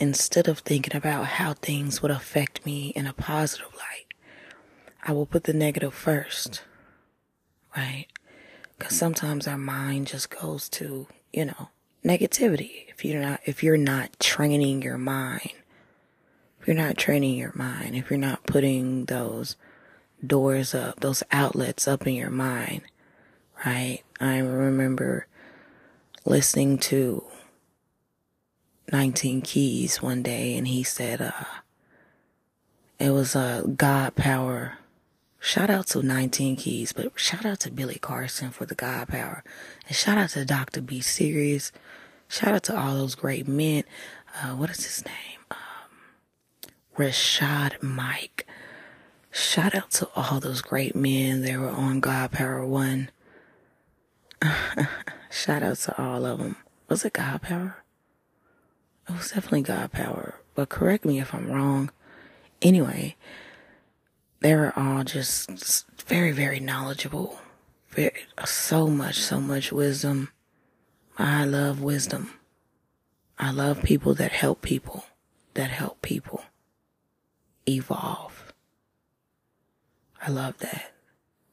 Instead 0.00 0.48
of 0.48 0.60
thinking 0.60 0.96
about 0.96 1.26
how 1.26 1.54
things 1.54 2.02
would 2.02 2.10
affect 2.10 2.64
me 2.66 2.88
in 2.88 3.06
a 3.06 3.12
positive 3.12 3.72
light, 3.74 4.06
I 5.02 5.12
will 5.12 5.26
put 5.26 5.44
the 5.44 5.52
negative 5.52 5.94
first, 5.94 6.62
right? 7.76 8.06
Because 8.82 8.98
sometimes 8.98 9.46
our 9.46 9.56
mind 9.56 10.08
just 10.08 10.28
goes 10.28 10.68
to, 10.70 11.06
you 11.32 11.44
know, 11.44 11.68
negativity. 12.04 12.88
If 12.88 13.04
you're 13.04 13.20
not, 13.20 13.38
if 13.44 13.62
you're 13.62 13.76
not 13.76 14.18
training 14.18 14.82
your 14.82 14.98
mind, 14.98 15.52
if 16.60 16.66
you're 16.66 16.74
not 16.74 16.98
training 16.98 17.36
your 17.36 17.52
mind, 17.54 17.94
if 17.94 18.10
you're 18.10 18.18
not 18.18 18.42
putting 18.42 19.04
those 19.04 19.54
doors 20.26 20.74
up, 20.74 20.98
those 20.98 21.22
outlets 21.30 21.86
up 21.86 22.08
in 22.08 22.14
your 22.14 22.28
mind, 22.30 22.82
right? 23.64 24.00
I 24.18 24.38
remember 24.38 25.28
listening 26.24 26.78
to 26.78 27.24
19 28.90 29.42
Keys 29.42 30.02
one 30.02 30.24
day 30.24 30.56
and 30.56 30.66
he 30.66 30.82
said, 30.82 31.20
uh, 31.20 31.44
it 32.98 33.10
was 33.10 33.36
a 33.36 33.38
uh, 33.38 33.60
God 33.62 34.16
power. 34.16 34.78
Shout 35.44 35.70
out 35.70 35.88
to 35.88 36.02
19 36.04 36.54
Keys, 36.54 36.92
but 36.92 37.18
shout 37.18 37.44
out 37.44 37.58
to 37.60 37.70
Billy 37.72 37.98
Carson 38.00 38.50
for 38.50 38.64
the 38.64 38.76
God 38.76 39.08
power. 39.08 39.42
And 39.88 39.96
shout 39.96 40.16
out 40.16 40.30
to 40.30 40.44
Dr. 40.44 40.80
B 40.80 41.00
Series. 41.00 41.72
Shout 42.28 42.54
out 42.54 42.62
to 42.64 42.78
all 42.78 42.94
those 42.94 43.16
great 43.16 43.48
men. 43.48 43.82
Uh, 44.40 44.50
what 44.54 44.70
is 44.70 44.84
his 44.84 45.04
name? 45.04 45.58
Rashad 46.96 47.82
Mike. 47.82 48.46
Shout 49.32 49.74
out 49.74 49.90
to 49.90 50.08
all 50.14 50.38
those 50.38 50.62
great 50.62 50.94
men 50.94 51.42
that 51.42 51.58
were 51.58 51.70
on 51.70 51.98
God 51.98 52.30
Power 52.30 52.64
One. 52.64 53.10
Shout 55.28 55.64
out 55.64 55.78
to 55.78 56.00
all 56.00 56.24
of 56.24 56.38
them. 56.38 56.54
Was 56.88 57.04
it 57.04 57.14
God 57.14 57.42
Power? 57.42 57.82
It 59.08 59.12
was 59.12 59.30
definitely 59.32 59.62
God 59.62 59.90
Power, 59.90 60.36
but 60.54 60.68
correct 60.68 61.04
me 61.04 61.18
if 61.18 61.34
I'm 61.34 61.50
wrong. 61.50 61.90
Anyway, 62.62 63.16
they 64.42 64.54
were 64.54 64.72
all 64.76 65.04
just 65.04 65.86
very, 66.06 66.32
very 66.32 66.60
knowledgeable. 66.60 67.38
Very, 67.90 68.24
so 68.44 68.88
much, 68.88 69.20
so 69.20 69.40
much 69.40 69.70
wisdom. 69.70 70.30
I 71.18 71.44
love 71.44 71.80
wisdom. 71.80 72.32
I 73.38 73.50
love 73.50 73.82
people 73.82 74.14
that 74.14 74.32
help 74.32 74.62
people, 74.62 75.04
that 75.54 75.70
help 75.70 76.02
people 76.02 76.44
evolve. 77.68 78.52
I 80.20 80.30
love 80.30 80.58
that. 80.58 80.92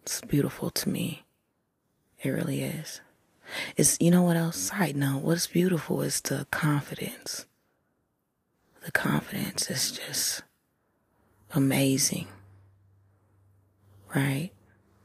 It's 0.03 0.21
beautiful 0.21 0.69
to 0.71 0.89
me. 0.89 1.23
It 2.21 2.29
really 2.29 2.61
is. 2.61 3.01
It's, 3.75 3.97
you 3.99 4.11
know 4.11 4.23
what 4.23 4.37
else? 4.37 4.57
Side 4.57 4.95
note, 4.95 5.23
what's 5.23 5.47
beautiful 5.47 6.01
is 6.01 6.21
the 6.21 6.47
confidence. 6.51 7.45
The 8.85 8.91
confidence 8.91 9.69
is 9.69 9.91
just 9.91 10.43
amazing. 11.53 12.27
Right? 14.15 14.51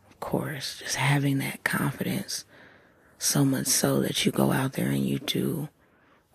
Of 0.08 0.20
course, 0.20 0.78
just 0.78 0.96
having 0.96 1.38
that 1.38 1.64
confidence 1.64 2.44
so 3.18 3.44
much 3.44 3.66
so 3.66 4.00
that 4.00 4.24
you 4.24 4.32
go 4.32 4.52
out 4.52 4.74
there 4.74 4.88
and 4.88 5.04
you 5.04 5.18
do 5.18 5.68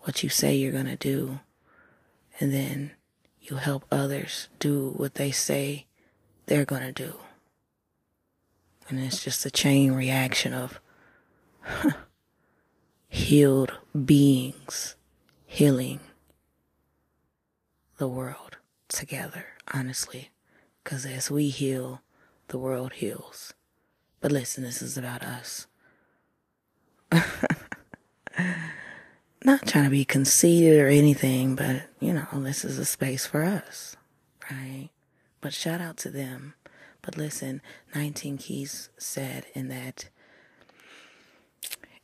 what 0.00 0.22
you 0.22 0.28
say 0.28 0.54
you're 0.54 0.72
going 0.72 0.86
to 0.86 0.96
do. 0.96 1.40
And 2.38 2.52
then 2.52 2.92
you 3.40 3.56
help 3.56 3.84
others 3.90 4.48
do 4.58 4.94
what 4.96 5.14
they 5.14 5.30
say 5.30 5.86
they're 6.46 6.64
going 6.64 6.82
to 6.82 6.92
do. 6.92 7.14
And 8.88 8.98
it's 8.98 9.22
just 9.22 9.46
a 9.46 9.50
chain 9.50 9.92
reaction 9.92 10.52
of 10.52 10.80
healed 13.08 13.72
beings 14.04 14.96
healing 15.46 16.00
the 17.98 18.08
world 18.08 18.56
together, 18.88 19.46
honestly. 19.72 20.30
Because 20.82 21.04
as 21.04 21.30
we 21.30 21.50
heal, 21.50 22.00
the 22.50 22.58
world 22.58 22.92
heals. 22.94 23.54
But 24.20 24.32
listen, 24.32 24.62
this 24.62 24.82
is 24.82 24.98
about 24.98 25.22
us. 25.22 25.66
not 29.44 29.66
trying 29.66 29.84
to 29.84 29.90
be 29.90 30.04
conceited 30.04 30.78
or 30.78 30.88
anything, 30.88 31.56
but 31.56 31.82
you 31.98 32.12
know, 32.12 32.26
this 32.34 32.64
is 32.64 32.78
a 32.78 32.84
space 32.84 33.26
for 33.26 33.42
us, 33.42 33.96
right? 34.50 34.90
But 35.40 35.54
shout 35.54 35.80
out 35.80 35.96
to 35.98 36.10
them. 36.10 36.54
But 37.02 37.16
listen, 37.16 37.62
19 37.94 38.36
Keys 38.38 38.90
said 38.98 39.46
in 39.54 39.68
that, 39.68 40.10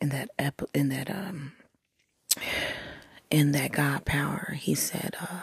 in 0.00 0.08
that, 0.08 0.30
ep- 0.38 0.70
in 0.72 0.88
that, 0.88 1.10
um, 1.10 1.52
in 3.30 3.52
that 3.52 3.72
God 3.72 4.06
power, 4.06 4.56
he 4.58 4.74
said, 4.74 5.16
uh, 5.20 5.42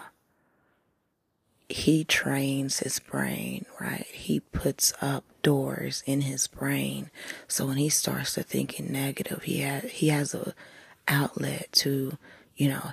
he 1.70 2.04
trains 2.04 2.80
his 2.80 3.00
brain, 3.00 3.66
right? 3.80 4.06
He 4.12 4.40
puts 4.40 4.94
up 5.02 5.24
doors 5.42 6.04
in 6.06 6.22
his 6.22 6.48
brain. 6.48 7.10
So 7.48 7.66
when 7.66 7.78
he 7.78 7.90
starts 7.90 8.36
to 8.36 8.44
thinking 8.44 8.92
negative, 8.92 9.44
he 9.44 9.60
has, 9.60 9.84
he 9.92 10.10
has 10.10 10.34
a, 10.34 10.54
outlet 11.08 11.70
to, 11.74 12.18
you 12.56 12.70
know, 12.70 12.92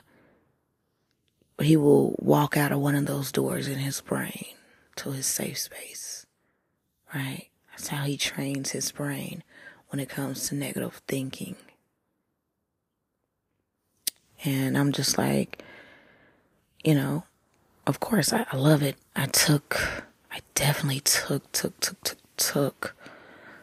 he 1.61 1.76
will 1.76 2.14
walk 2.18 2.56
out 2.56 2.72
of 2.72 2.80
one 2.80 2.94
of 2.94 3.06
those 3.06 3.33
doors 3.33 3.68
in 3.68 3.78
his 3.78 4.00
brain 4.00 4.46
to 4.96 5.12
his 5.12 5.26
safe 5.26 5.59
space, 5.59 6.26
right? 7.14 7.48
That's 7.70 7.88
how 7.88 8.04
he 8.04 8.16
trains 8.16 8.70
his 8.70 8.92
brain 8.92 9.42
when 9.88 10.00
it 10.00 10.09
comes 10.09 10.48
to 10.48 10.54
negative 10.54 11.02
thinking. 11.06 11.56
And 14.44 14.76
I'm 14.76 14.92
just 14.92 15.18
like, 15.18 15.62
you 16.83 16.94
know, 16.94 17.24
of 17.90 18.00
course 18.00 18.33
I, 18.33 18.46
I 18.50 18.57
love 18.57 18.83
it. 18.83 18.96
I 19.14 19.26
took, 19.26 20.05
I 20.31 20.40
definitely 20.55 21.00
took, 21.00 21.50
took, 21.53 21.79
took, 21.81 22.00
took, 22.03 22.18
took 22.37 22.96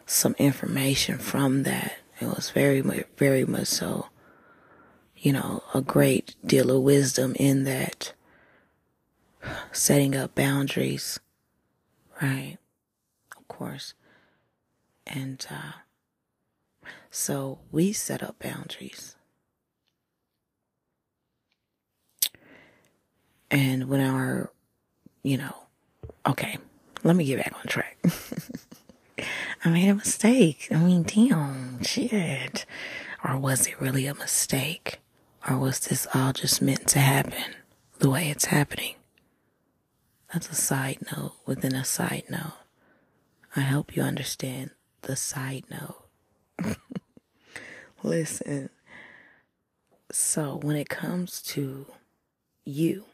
some 0.06 0.36
information 0.38 1.18
from 1.18 1.64
that. 1.64 1.98
It 2.20 2.26
was 2.26 2.50
very, 2.50 2.80
very 3.16 3.44
much 3.44 3.68
so 3.68 4.08
you 5.20 5.32
know, 5.32 5.62
a 5.74 5.80
great 5.80 6.36
deal 6.44 6.70
of 6.70 6.82
wisdom 6.82 7.34
in 7.38 7.64
that 7.64 8.12
setting 9.72 10.14
up 10.14 10.34
boundaries, 10.34 11.18
right? 12.22 12.58
Of 13.36 13.48
course. 13.48 13.94
And 15.06 15.44
uh, 15.50 16.88
so 17.10 17.58
we 17.72 17.92
set 17.92 18.22
up 18.22 18.38
boundaries. 18.38 19.16
And 23.50 23.88
when 23.88 24.00
our, 24.00 24.52
you 25.22 25.38
know, 25.38 25.54
okay, 26.26 26.58
let 27.04 27.16
me 27.16 27.24
get 27.24 27.38
back 27.38 27.54
on 27.58 27.66
track. 27.66 27.98
I 29.64 29.70
made 29.70 29.88
a 29.88 29.94
mistake. 29.94 30.68
I 30.70 30.76
mean, 30.76 31.02
damn, 31.02 31.82
shit. 31.82 32.66
Or 33.24 33.36
was 33.36 33.66
it 33.66 33.80
really 33.80 34.06
a 34.06 34.14
mistake? 34.14 35.00
Or 35.48 35.58
was 35.58 35.80
this 35.80 36.06
all 36.14 36.32
just 36.32 36.62
meant 36.62 36.86
to 36.88 36.98
happen 37.00 37.54
the 37.98 38.10
way 38.10 38.28
it's 38.28 38.46
happening? 38.46 38.94
That's 40.32 40.50
a 40.50 40.54
side 40.54 40.98
note 41.16 41.32
within 41.46 41.74
a 41.74 41.84
side 41.84 42.24
note. 42.28 42.52
I 43.56 43.62
hope 43.62 43.96
you 43.96 44.02
understand 44.02 44.70
the 45.02 45.16
side 45.16 45.64
note. 45.70 46.76
Listen, 48.02 48.68
so 50.12 50.60
when 50.62 50.76
it 50.76 50.88
comes 50.88 51.42
to 51.42 51.86
you, 52.64 53.04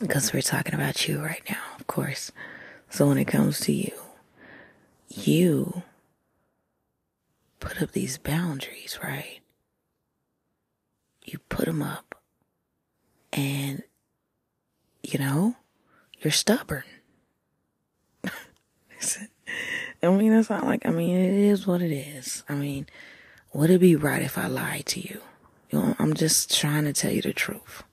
because 0.00 0.32
we're 0.32 0.42
talking 0.42 0.74
about 0.74 1.08
you 1.08 1.20
right 1.22 1.42
now, 1.48 1.62
of 1.78 1.86
course. 1.86 2.32
So 2.90 3.08
when 3.08 3.18
it 3.18 3.26
comes 3.26 3.60
to 3.60 3.72
you, 3.72 3.92
you 5.08 5.82
put 7.60 7.82
up 7.82 7.92
these 7.92 8.18
boundaries, 8.18 8.98
right? 9.02 9.40
you 11.30 11.38
put 11.48 11.66
them 11.66 11.82
up. 11.82 12.14
And 13.32 13.82
you 15.02 15.18
know 15.18 15.56
you're 16.20 16.30
stubborn. 16.32 16.84
I 20.02 20.08
mean 20.08 20.32
it's 20.32 20.50
not 20.50 20.64
like 20.64 20.84
i 20.86 20.90
mean 20.90 21.16
it 21.16 21.34
is 21.34 21.66
what 21.66 21.82
it 21.82 21.92
is. 21.92 22.42
I 22.48 22.54
mean 22.54 22.86
would 23.52 23.70
it 23.70 23.80
be 23.80 23.96
right 23.96 24.22
if 24.22 24.38
i 24.38 24.46
lied 24.46 24.86
to 24.86 25.00
you? 25.00 25.20
You 25.70 25.78
know 25.78 25.96
i'm 25.98 26.14
just 26.14 26.56
trying 26.58 26.84
to 26.84 26.92
tell 26.92 27.12
you 27.12 27.22
the 27.22 27.32
truth. 27.32 27.84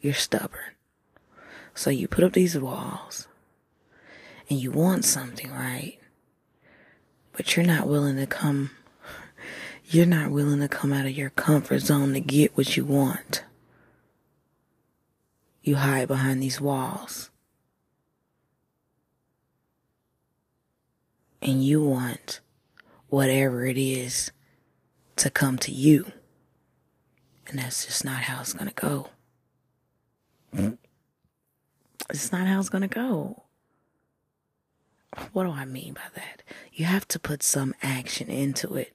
You're 0.00 0.14
stubborn 0.14 0.74
so 1.78 1.90
you 1.90 2.08
put 2.08 2.24
up 2.24 2.32
these 2.32 2.58
walls 2.58 3.28
and 4.50 4.58
you 4.58 4.72
want 4.72 5.04
something, 5.04 5.48
right? 5.52 5.96
But 7.30 7.54
you're 7.54 7.64
not 7.64 7.86
willing 7.86 8.16
to 8.16 8.26
come, 8.26 8.72
you're 9.84 10.04
not 10.04 10.32
willing 10.32 10.58
to 10.58 10.66
come 10.66 10.92
out 10.92 11.06
of 11.06 11.12
your 11.12 11.30
comfort 11.30 11.78
zone 11.78 12.14
to 12.14 12.20
get 12.20 12.56
what 12.56 12.76
you 12.76 12.84
want. 12.84 13.44
You 15.62 15.76
hide 15.76 16.08
behind 16.08 16.42
these 16.42 16.60
walls. 16.60 17.30
And 21.40 21.62
you 21.62 21.80
want 21.84 22.40
whatever 23.08 23.64
it 23.66 23.78
is 23.78 24.32
to 25.14 25.30
come 25.30 25.58
to 25.58 25.70
you. 25.70 26.10
And 27.46 27.60
that's 27.60 27.86
just 27.86 28.04
not 28.04 28.22
how 28.22 28.40
it's 28.40 28.52
going 28.52 28.68
to 28.68 28.74
go. 28.74 29.10
It's 32.10 32.32
not 32.32 32.46
how 32.46 32.58
it's 32.58 32.68
going 32.68 32.82
to 32.82 32.88
go. 32.88 33.42
What 35.32 35.44
do 35.44 35.50
I 35.50 35.64
mean 35.64 35.94
by 35.94 36.08
that? 36.14 36.42
You 36.72 36.84
have 36.84 37.08
to 37.08 37.18
put 37.18 37.42
some 37.42 37.74
action 37.82 38.28
into 38.28 38.74
it. 38.76 38.94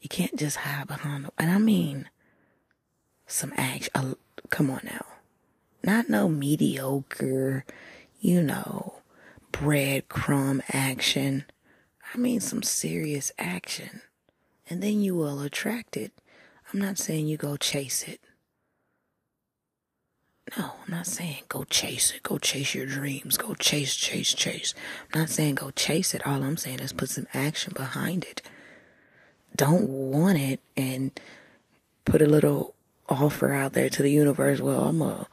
You 0.00 0.08
can't 0.08 0.36
just 0.36 0.58
hide 0.58 0.86
behind, 0.86 1.28
and 1.38 1.50
I 1.50 1.58
mean 1.58 2.08
some 3.26 3.52
action. 3.56 3.90
Uh, 3.94 4.14
come 4.48 4.70
on 4.70 4.80
now. 4.84 5.04
Not 5.82 6.08
no 6.08 6.28
mediocre, 6.28 7.64
you 8.20 8.42
know, 8.42 8.94
breadcrumb 9.52 10.62
action. 10.72 11.44
I 12.14 12.18
mean 12.18 12.40
some 12.40 12.62
serious 12.62 13.32
action. 13.38 14.02
And 14.68 14.82
then 14.82 15.00
you 15.00 15.14
will 15.14 15.40
attract 15.42 15.96
it. 15.96 16.12
I'm 16.72 16.80
not 16.80 16.98
saying 16.98 17.26
you 17.26 17.36
go 17.36 17.56
chase 17.56 18.04
it. 18.04 18.20
No, 20.58 20.72
I'm 20.84 20.90
not 20.90 21.06
saying 21.06 21.44
go 21.48 21.64
chase 21.64 22.12
it. 22.12 22.22
Go 22.22 22.38
chase 22.38 22.74
your 22.74 22.86
dreams. 22.86 23.36
Go 23.36 23.54
chase, 23.54 23.94
chase, 23.94 24.34
chase. 24.34 24.74
I'm 25.12 25.20
not 25.20 25.30
saying 25.30 25.56
go 25.56 25.70
chase 25.70 26.14
it. 26.14 26.26
All 26.26 26.42
I'm 26.42 26.56
saying 26.56 26.80
is 26.80 26.92
put 26.92 27.10
some 27.10 27.26
action 27.32 27.72
behind 27.74 28.24
it. 28.24 28.42
Don't 29.54 29.88
want 29.88 30.38
it 30.38 30.60
and 30.76 31.18
put 32.04 32.22
a 32.22 32.26
little 32.26 32.74
offer 33.08 33.52
out 33.52 33.74
there 33.74 33.88
to 33.90 34.02
the 34.02 34.10
universe. 34.10 34.60
Well, 34.60 34.84
I'm 34.84 35.02
a, 35.02 35.28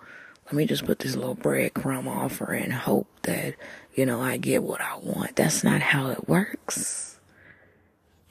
let 0.45 0.53
me 0.53 0.65
just 0.65 0.85
put 0.85 0.99
this 0.99 1.15
little 1.15 1.35
breadcrumb 1.35 2.07
offer 2.07 2.53
and 2.53 2.71
hope 2.73 3.07
that, 3.23 3.55
you 3.95 4.05
know, 4.05 4.21
I 4.21 4.37
get 4.37 4.63
what 4.63 4.81
I 4.81 4.97
want. 4.97 5.35
That's 5.35 5.63
not 5.63 5.81
how 5.81 6.09
it 6.09 6.27
works. 6.27 7.19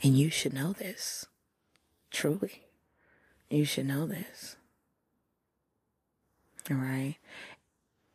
And 0.02 0.16
you 0.16 0.30
should 0.30 0.52
know 0.52 0.72
this. 0.72 1.26
Truly. 2.10 2.66
You 3.50 3.64
should 3.64 3.86
know 3.86 4.06
this. 4.06 4.55
Right? 6.68 7.16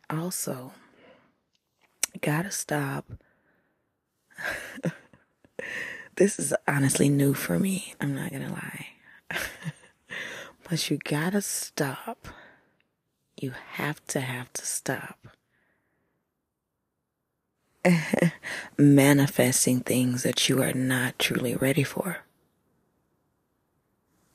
Also, 0.09 0.73
gotta 2.19 2.51
stop. 2.51 3.05
this 6.15 6.37
is 6.37 6.53
honestly 6.67 7.09
new 7.09 7.33
for 7.33 7.57
me. 7.59 7.93
I'm 8.01 8.13
not 8.13 8.31
gonna 8.31 8.51
lie. 8.51 8.87
but 10.69 10.89
you 10.89 10.97
gotta 10.97 11.41
stop. 11.41 12.27
You 13.39 13.53
have 13.73 14.05
to 14.07 14.19
have 14.19 14.51
to 14.53 14.65
stop. 14.65 15.27
Manifesting 18.77 19.79
things 19.79 20.23
that 20.23 20.49
you 20.49 20.61
are 20.61 20.73
not 20.73 21.17
truly 21.17 21.55
ready 21.55 21.83
for. 21.83 22.19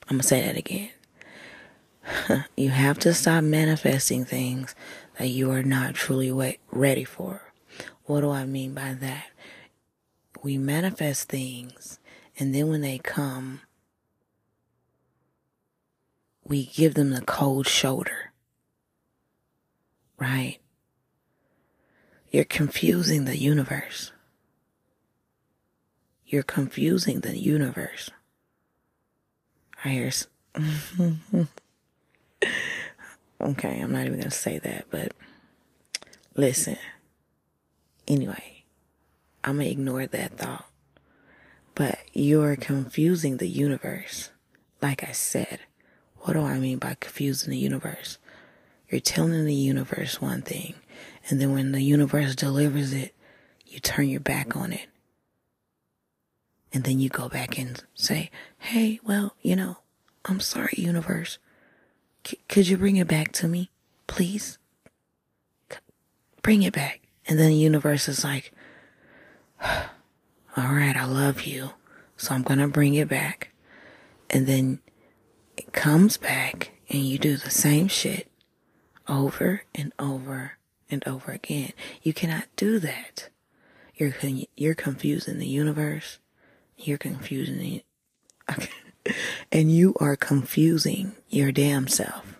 I'm 0.08 0.16
gonna 0.16 0.22
say 0.22 0.40
that 0.40 0.56
again. 0.56 0.90
you 2.56 2.70
have 2.70 2.98
to 3.00 3.14
stop 3.14 3.44
manifesting 3.44 4.24
things 4.24 4.74
that 5.18 5.28
you 5.28 5.50
are 5.50 5.62
not 5.62 5.94
truly 5.94 6.58
ready 6.70 7.04
for. 7.04 7.52
What 8.04 8.20
do 8.20 8.30
I 8.30 8.44
mean 8.44 8.74
by 8.74 8.94
that? 8.94 9.26
We 10.42 10.58
manifest 10.58 11.28
things, 11.28 11.98
and 12.38 12.54
then 12.54 12.68
when 12.68 12.80
they 12.80 12.98
come, 12.98 13.62
we 16.44 16.66
give 16.66 16.94
them 16.94 17.10
the 17.10 17.22
cold 17.22 17.66
shoulder. 17.66 18.32
Right? 20.18 20.58
You're 22.30 22.44
confusing 22.44 23.24
the 23.24 23.36
universe. 23.36 24.12
You're 26.26 26.42
confusing 26.42 27.20
the 27.20 27.38
universe. 27.38 28.10
I 29.84 29.88
hear. 29.90 30.10
okay, 33.40 33.80
I'm 33.80 33.92
not 33.92 34.06
even 34.06 34.20
to 34.20 34.30
say 34.30 34.58
that, 34.58 34.86
but 34.90 35.12
listen. 36.34 36.78
Anyway, 38.08 38.64
I'm 39.44 39.58
to 39.58 39.68
ignore 39.68 40.06
that 40.06 40.38
thought. 40.38 40.68
But 41.74 41.98
you're 42.12 42.56
confusing 42.56 43.36
the 43.36 43.48
universe. 43.48 44.30
Like 44.80 45.04
I 45.06 45.12
said, 45.12 45.60
what 46.20 46.34
do 46.34 46.40
I 46.40 46.58
mean 46.58 46.78
by 46.78 46.96
confusing 46.98 47.50
the 47.50 47.58
universe? 47.58 48.18
You're 48.88 49.00
telling 49.00 49.44
the 49.44 49.54
universe 49.54 50.20
one 50.20 50.42
thing, 50.42 50.74
and 51.28 51.40
then 51.40 51.52
when 51.52 51.72
the 51.72 51.82
universe 51.82 52.34
delivers 52.36 52.92
it, 52.92 53.14
you 53.66 53.80
turn 53.80 54.08
your 54.08 54.20
back 54.20 54.56
on 54.56 54.72
it. 54.72 54.86
And 56.72 56.84
then 56.84 57.00
you 57.00 57.08
go 57.08 57.28
back 57.28 57.58
and 57.58 57.82
say, 57.94 58.30
hey, 58.58 59.00
well, 59.02 59.34
you 59.42 59.56
know, 59.56 59.78
I'm 60.24 60.40
sorry, 60.40 60.74
universe. 60.76 61.38
Could 62.48 62.68
you 62.68 62.76
bring 62.76 62.96
it 62.96 63.08
back 63.08 63.32
to 63.32 63.48
me, 63.48 63.70
please? 64.06 64.58
C- 65.70 65.78
bring 66.42 66.62
it 66.62 66.72
back. 66.72 67.00
And 67.26 67.38
then 67.38 67.48
the 67.48 67.56
universe 67.56 68.08
is 68.08 68.24
like, 68.24 68.52
all 69.66 69.78
right, 70.56 70.96
I 70.96 71.04
love 71.04 71.42
you. 71.42 71.70
So 72.16 72.34
I'm 72.34 72.42
going 72.42 72.60
to 72.60 72.68
bring 72.68 72.94
it 72.94 73.08
back. 73.08 73.50
And 74.30 74.46
then 74.46 74.80
it 75.56 75.72
comes 75.72 76.16
back 76.16 76.72
and 76.88 77.02
you 77.02 77.18
do 77.18 77.36
the 77.36 77.50
same 77.50 77.88
shit 77.88 78.30
over 79.08 79.62
and 79.74 79.92
over 79.98 80.52
and 80.90 81.06
over 81.06 81.32
again. 81.32 81.72
You 82.02 82.12
cannot 82.12 82.44
do 82.56 82.78
that. 82.80 83.28
You're, 83.94 84.14
you're 84.56 84.74
confusing 84.74 85.38
the 85.38 85.46
universe. 85.46 86.18
You're 86.76 86.98
confusing 86.98 87.82
and 89.56 89.72
you 89.72 89.94
are 90.00 90.16
confusing 90.16 91.12
your 91.30 91.50
damn 91.50 91.88
self. 91.88 92.36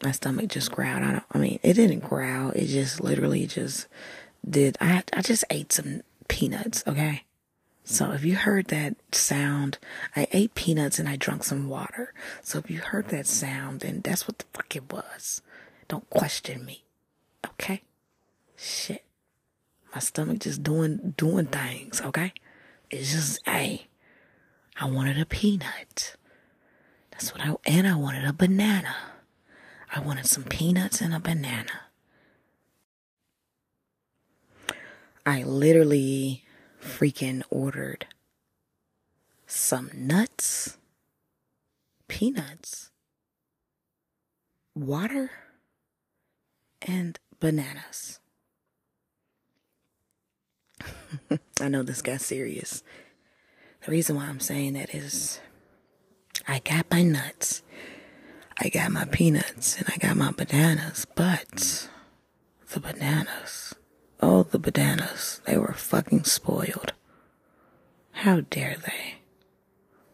My 0.00 0.12
stomach 0.12 0.48
just 0.48 0.70
growled. 0.70 1.02
I 1.02 1.10
don't, 1.10 1.24
I 1.32 1.38
mean, 1.38 1.58
it 1.64 1.72
didn't 1.72 2.08
growl. 2.08 2.50
It 2.50 2.66
just 2.66 3.00
literally 3.00 3.48
just 3.48 3.88
did. 4.48 4.78
I, 4.80 5.02
I 5.12 5.22
just 5.22 5.44
ate 5.50 5.72
some 5.72 6.02
peanuts. 6.28 6.84
Okay. 6.86 7.24
So 7.82 8.12
if 8.12 8.24
you 8.24 8.36
heard 8.36 8.68
that 8.68 8.94
sound, 9.10 9.78
I 10.14 10.28
ate 10.30 10.54
peanuts 10.54 11.00
and 11.00 11.08
I 11.08 11.16
drank 11.16 11.42
some 11.42 11.68
water. 11.68 12.14
So 12.40 12.60
if 12.60 12.70
you 12.70 12.78
heard 12.78 13.08
that 13.08 13.26
sound, 13.26 13.80
then 13.80 14.02
that's 14.04 14.28
what 14.28 14.38
the 14.38 14.44
fuck 14.54 14.76
it 14.76 14.92
was. 14.92 15.42
Don't 15.88 16.08
question 16.10 16.64
me. 16.64 16.84
Okay? 17.44 17.82
Shit. 18.56 19.02
My 19.92 19.98
stomach 19.98 20.38
just 20.38 20.62
doing, 20.62 21.14
doing 21.16 21.46
things. 21.46 22.00
Okay? 22.00 22.32
It's 22.88 23.10
just, 23.10 23.40
hey, 23.44 23.88
I 24.80 24.86
wanted 24.86 25.20
a 25.20 25.26
peanut. 25.26 26.16
That's 27.10 27.34
what 27.34 27.42
I, 27.42 27.54
and 27.66 27.86
I 27.86 27.94
wanted 27.96 28.24
a 28.24 28.32
banana. 28.32 28.96
I 29.94 30.00
wanted 30.00 30.26
some 30.26 30.44
peanuts 30.44 31.02
and 31.02 31.12
a 31.12 31.20
banana. 31.20 31.82
I 35.26 35.42
literally 35.42 36.44
freaking 36.82 37.42
ordered 37.50 38.06
some 39.46 39.90
nuts, 39.92 40.78
peanuts, 42.08 42.90
water, 44.74 45.30
and 46.80 47.18
bananas. 47.38 48.18
I 51.60 51.68
know 51.68 51.82
this 51.82 52.00
got 52.00 52.22
serious. 52.22 52.82
The 53.84 53.92
reason 53.92 54.16
why 54.16 54.26
I'm 54.26 54.40
saying 54.40 54.74
that 54.74 54.94
is 54.94 55.40
I 56.46 56.58
got 56.58 56.90
my 56.90 57.02
nuts, 57.02 57.62
I 58.58 58.68
got 58.68 58.92
my 58.92 59.06
peanuts, 59.06 59.78
and 59.78 59.88
I 59.88 59.96
got 59.96 60.16
my 60.16 60.32
bananas, 60.32 61.06
but 61.14 61.88
the 62.72 62.80
bananas, 62.80 63.74
oh, 64.20 64.42
the 64.42 64.58
bananas, 64.58 65.40
they 65.46 65.56
were 65.56 65.72
fucking 65.72 66.24
spoiled. 66.24 66.92
How 68.12 68.40
dare 68.42 68.76
they? 68.84 69.14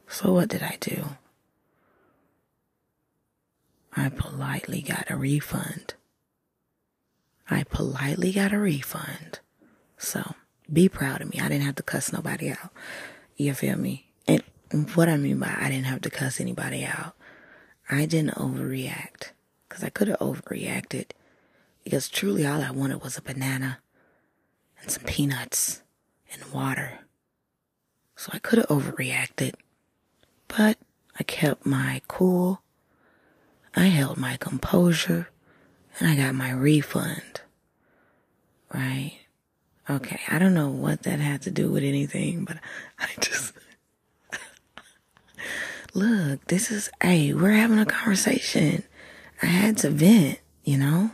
So 0.07 0.33
what 0.33 0.48
did 0.48 0.62
I 0.62 0.76
do? 0.81 1.16
I 3.96 4.11
politely 4.11 4.83
got 4.83 5.11
a 5.11 5.16
refund. 5.16 5.94
I 7.50 7.64
politely 7.64 8.33
got 8.33 8.52
a 8.52 8.59
refund. 8.59 9.40
So 9.98 10.35
be 10.72 10.88
proud 10.88 11.20
of 11.22 11.33
me. 11.33 11.40
I 11.40 11.48
didn't 11.48 11.64
have 11.64 11.76
to 11.76 11.83
cuss 11.83 12.12
nobody 12.12 12.50
out. 12.50 12.70
You 13.37 13.53
feel 13.55 13.77
me? 13.77 14.07
And 14.27 14.42
what 14.94 15.09
I 15.09 15.16
mean 15.16 15.38
by 15.38 15.55
I 15.59 15.68
didn't 15.68 15.87
have 15.87 16.01
to 16.03 16.11
cuss 16.11 16.40
anybody 16.40 16.85
out, 16.85 17.14
I 17.88 18.07
didn't 18.07 18.35
overreact 18.35 19.31
because 19.68 19.85
I 19.85 19.90
could 19.90 20.09
have 20.09 20.18
overreacted. 20.18 21.11
Because 21.85 22.09
truly 22.09 22.44
all 22.46 22.62
I 22.62 22.70
wanted 22.72 23.03
was 23.03 23.16
a 23.16 23.22
banana 23.22 23.79
and 24.81 24.90
some 24.90 25.05
peanuts 25.05 25.83
and 26.33 26.53
water. 26.53 27.01
So 28.16 28.31
I 28.33 28.38
could 28.38 28.59
have 28.59 28.68
overreacted, 28.68 29.55
but 30.49 30.79
I 31.18 31.22
kept 31.22 31.64
my 31.64 32.01
cool. 32.09 32.62
I 33.77 33.85
held 33.85 34.16
my 34.16 34.37
composure 34.38 35.29
and 35.99 36.09
I 36.09 36.16
got 36.16 36.35
my 36.35 36.51
refund. 36.51 37.42
Right? 38.75 39.20
Okay, 39.88 40.20
I 40.29 40.38
don't 40.38 40.55
know 40.55 40.68
what 40.68 41.05
that 41.05 41.20
had 41.20 41.42
to 41.42 41.51
do 41.51 41.70
with 41.70 41.85
anything, 41.85 42.44
but 42.44 42.57
I 42.99 43.09
just. 43.20 43.53
Look, 45.94 46.44
this 46.46 46.70
is, 46.70 46.90
hey, 47.01 47.33
we're 47.33 47.53
having 47.53 47.79
a 47.79 47.87
conversation. 47.87 48.83
I 49.42 49.46
had 49.46 49.79
to 49.79 49.90
vent, 49.90 50.40
you 50.64 50.77
know? 50.77 51.12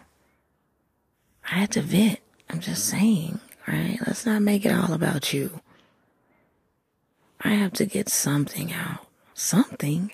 I 1.51 1.57
had 1.57 1.71
to 1.73 1.83
vent. 1.83 2.19
I'm 2.51 2.61
just 2.61 2.87
saying, 2.87 3.39
right? 3.69 3.99
Let's 4.07 4.27
not 4.27 4.43
make 4.43 4.65
it 4.65 4.73
all 4.73 4.93
about 4.93 5.33
you. 5.33 5.61
I 7.41 7.51
have 7.51 7.73
to 7.75 7.87
get 7.87 8.09
something 8.09 8.73
out. 8.73 9.07
Something. 9.35 10.13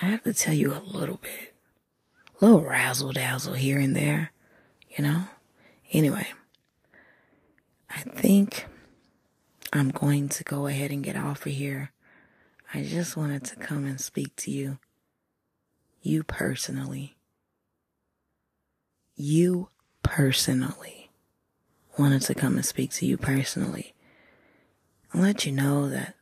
I 0.00 0.06
have 0.06 0.22
to 0.24 0.32
tell 0.32 0.54
you 0.54 0.72
a 0.72 0.80
little 0.80 1.18
bit. 1.18 1.54
A 2.40 2.44
little 2.44 2.62
razzle 2.62 3.12
dazzle 3.12 3.54
here 3.54 3.78
and 3.78 3.94
there, 3.94 4.32
you 4.96 5.04
know? 5.04 5.24
Anyway, 5.92 6.28
I 7.94 8.00
think 8.00 8.66
I'm 9.72 9.90
going 9.90 10.28
to 10.30 10.44
go 10.44 10.66
ahead 10.66 10.90
and 10.90 11.04
get 11.04 11.16
off 11.16 11.46
of 11.46 11.52
here. 11.52 11.92
I 12.72 12.82
just 12.82 13.16
wanted 13.16 13.44
to 13.44 13.56
come 13.56 13.84
and 13.84 14.00
speak 14.00 14.34
to 14.36 14.50
you. 14.50 14.78
You 16.02 16.24
personally. 16.24 17.16
You 19.14 19.68
personally. 20.02 21.10
Wanted 21.96 22.22
to 22.22 22.34
come 22.34 22.56
and 22.56 22.66
speak 22.66 22.90
to 22.94 23.06
you 23.06 23.16
personally. 23.16 23.94
And 25.12 25.22
let 25.22 25.46
you 25.46 25.52
know 25.52 25.88
that 25.88 26.16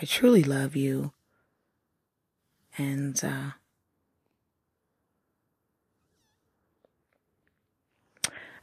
I 0.00 0.04
truly 0.04 0.44
love 0.44 0.76
you. 0.76 1.12
And, 2.76 3.18
uh, 3.24 3.52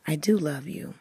I 0.05 0.15
do 0.15 0.37
love 0.37 0.67
you. 0.67 0.93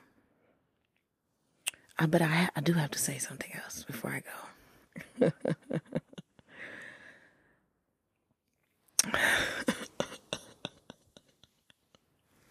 Uh, 2.03 2.07
but 2.09 2.21
I, 2.21 2.49
I 2.57 2.61
do 2.61 2.73
have 2.73 2.91
to 2.91 2.99
say 2.99 3.19
something 3.19 3.53
else 3.63 3.85
before 3.85 4.11
I 4.11 4.23
go. 5.21 5.31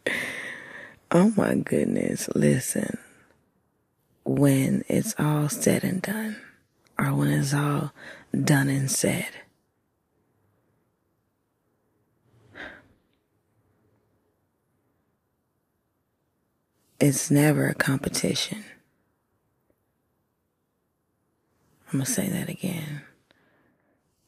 oh 1.12 1.34
my 1.36 1.56
goodness. 1.56 2.30
Listen, 2.34 2.98
when 4.24 4.86
it's 4.88 5.14
all 5.20 5.50
said 5.50 5.84
and 5.84 6.02
done, 6.02 6.38
or 6.98 7.14
when 7.14 7.28
it's 7.28 7.54
all 7.54 7.92
done 8.34 8.70
and 8.70 8.90
said, 8.90 9.28
it's 17.02 17.30
never 17.30 17.68
a 17.68 17.74
competition. 17.76 18.64
I'm 21.92 22.00
going 22.00 22.06
to 22.06 22.12
say 22.12 22.30
that 22.30 22.48
again. 22.48 23.02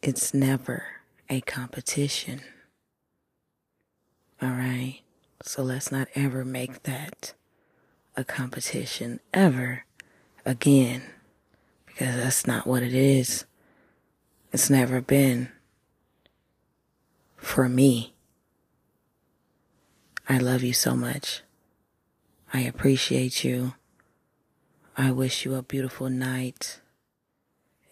It's 0.02 0.34
never 0.34 0.84
a 1.30 1.40
competition. 1.40 2.42
All 4.42 4.50
right. 4.50 5.00
So 5.44 5.64
let's 5.64 5.90
not 5.90 6.10
ever 6.14 6.44
make 6.44 6.84
that 6.84 7.34
a 8.18 8.26
competition 8.26 9.22
ever 9.34 9.86
again 10.46 11.04
because 11.86 12.18
that's 12.18 12.46
not 12.46 12.68
what 12.68 12.84
it 12.84 12.94
is. 12.94 13.46
It's 14.52 14.70
never 14.70 15.00
been 15.00 15.50
for 17.38 17.70
me. 17.70 18.14
I 20.28 20.38
love 20.38 20.64
you 20.64 20.74
so 20.74 20.98
much. 20.98 21.44
I 22.54 22.60
appreciate 22.60 23.46
you. 23.46 23.76
I 24.98 25.12
wish 25.12 25.46
you 25.46 25.56
a 25.56 25.64
beautiful 25.64 26.10
night. 26.10 26.82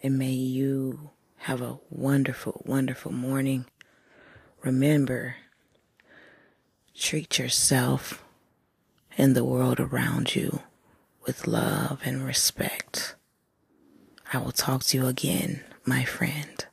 And 0.02 0.18
may 0.18 0.32
you 0.32 1.10
have 1.38 1.60
a 1.60 1.78
wonderful, 1.88 2.62
wonderful 2.66 3.12
morning. 3.12 3.66
Remember, 4.62 5.36
treat 6.94 7.38
yourself 7.38 8.24
and 9.16 9.36
the 9.36 9.44
world 9.44 9.78
around 9.78 10.34
you 10.34 10.60
with 11.24 11.46
love 11.46 12.00
and 12.04 12.24
respect. 12.24 13.14
I 14.32 14.38
will 14.38 14.52
talk 14.52 14.82
to 14.84 14.96
you 14.96 15.06
again, 15.06 15.62
my 15.84 16.04
friend. 16.04 16.64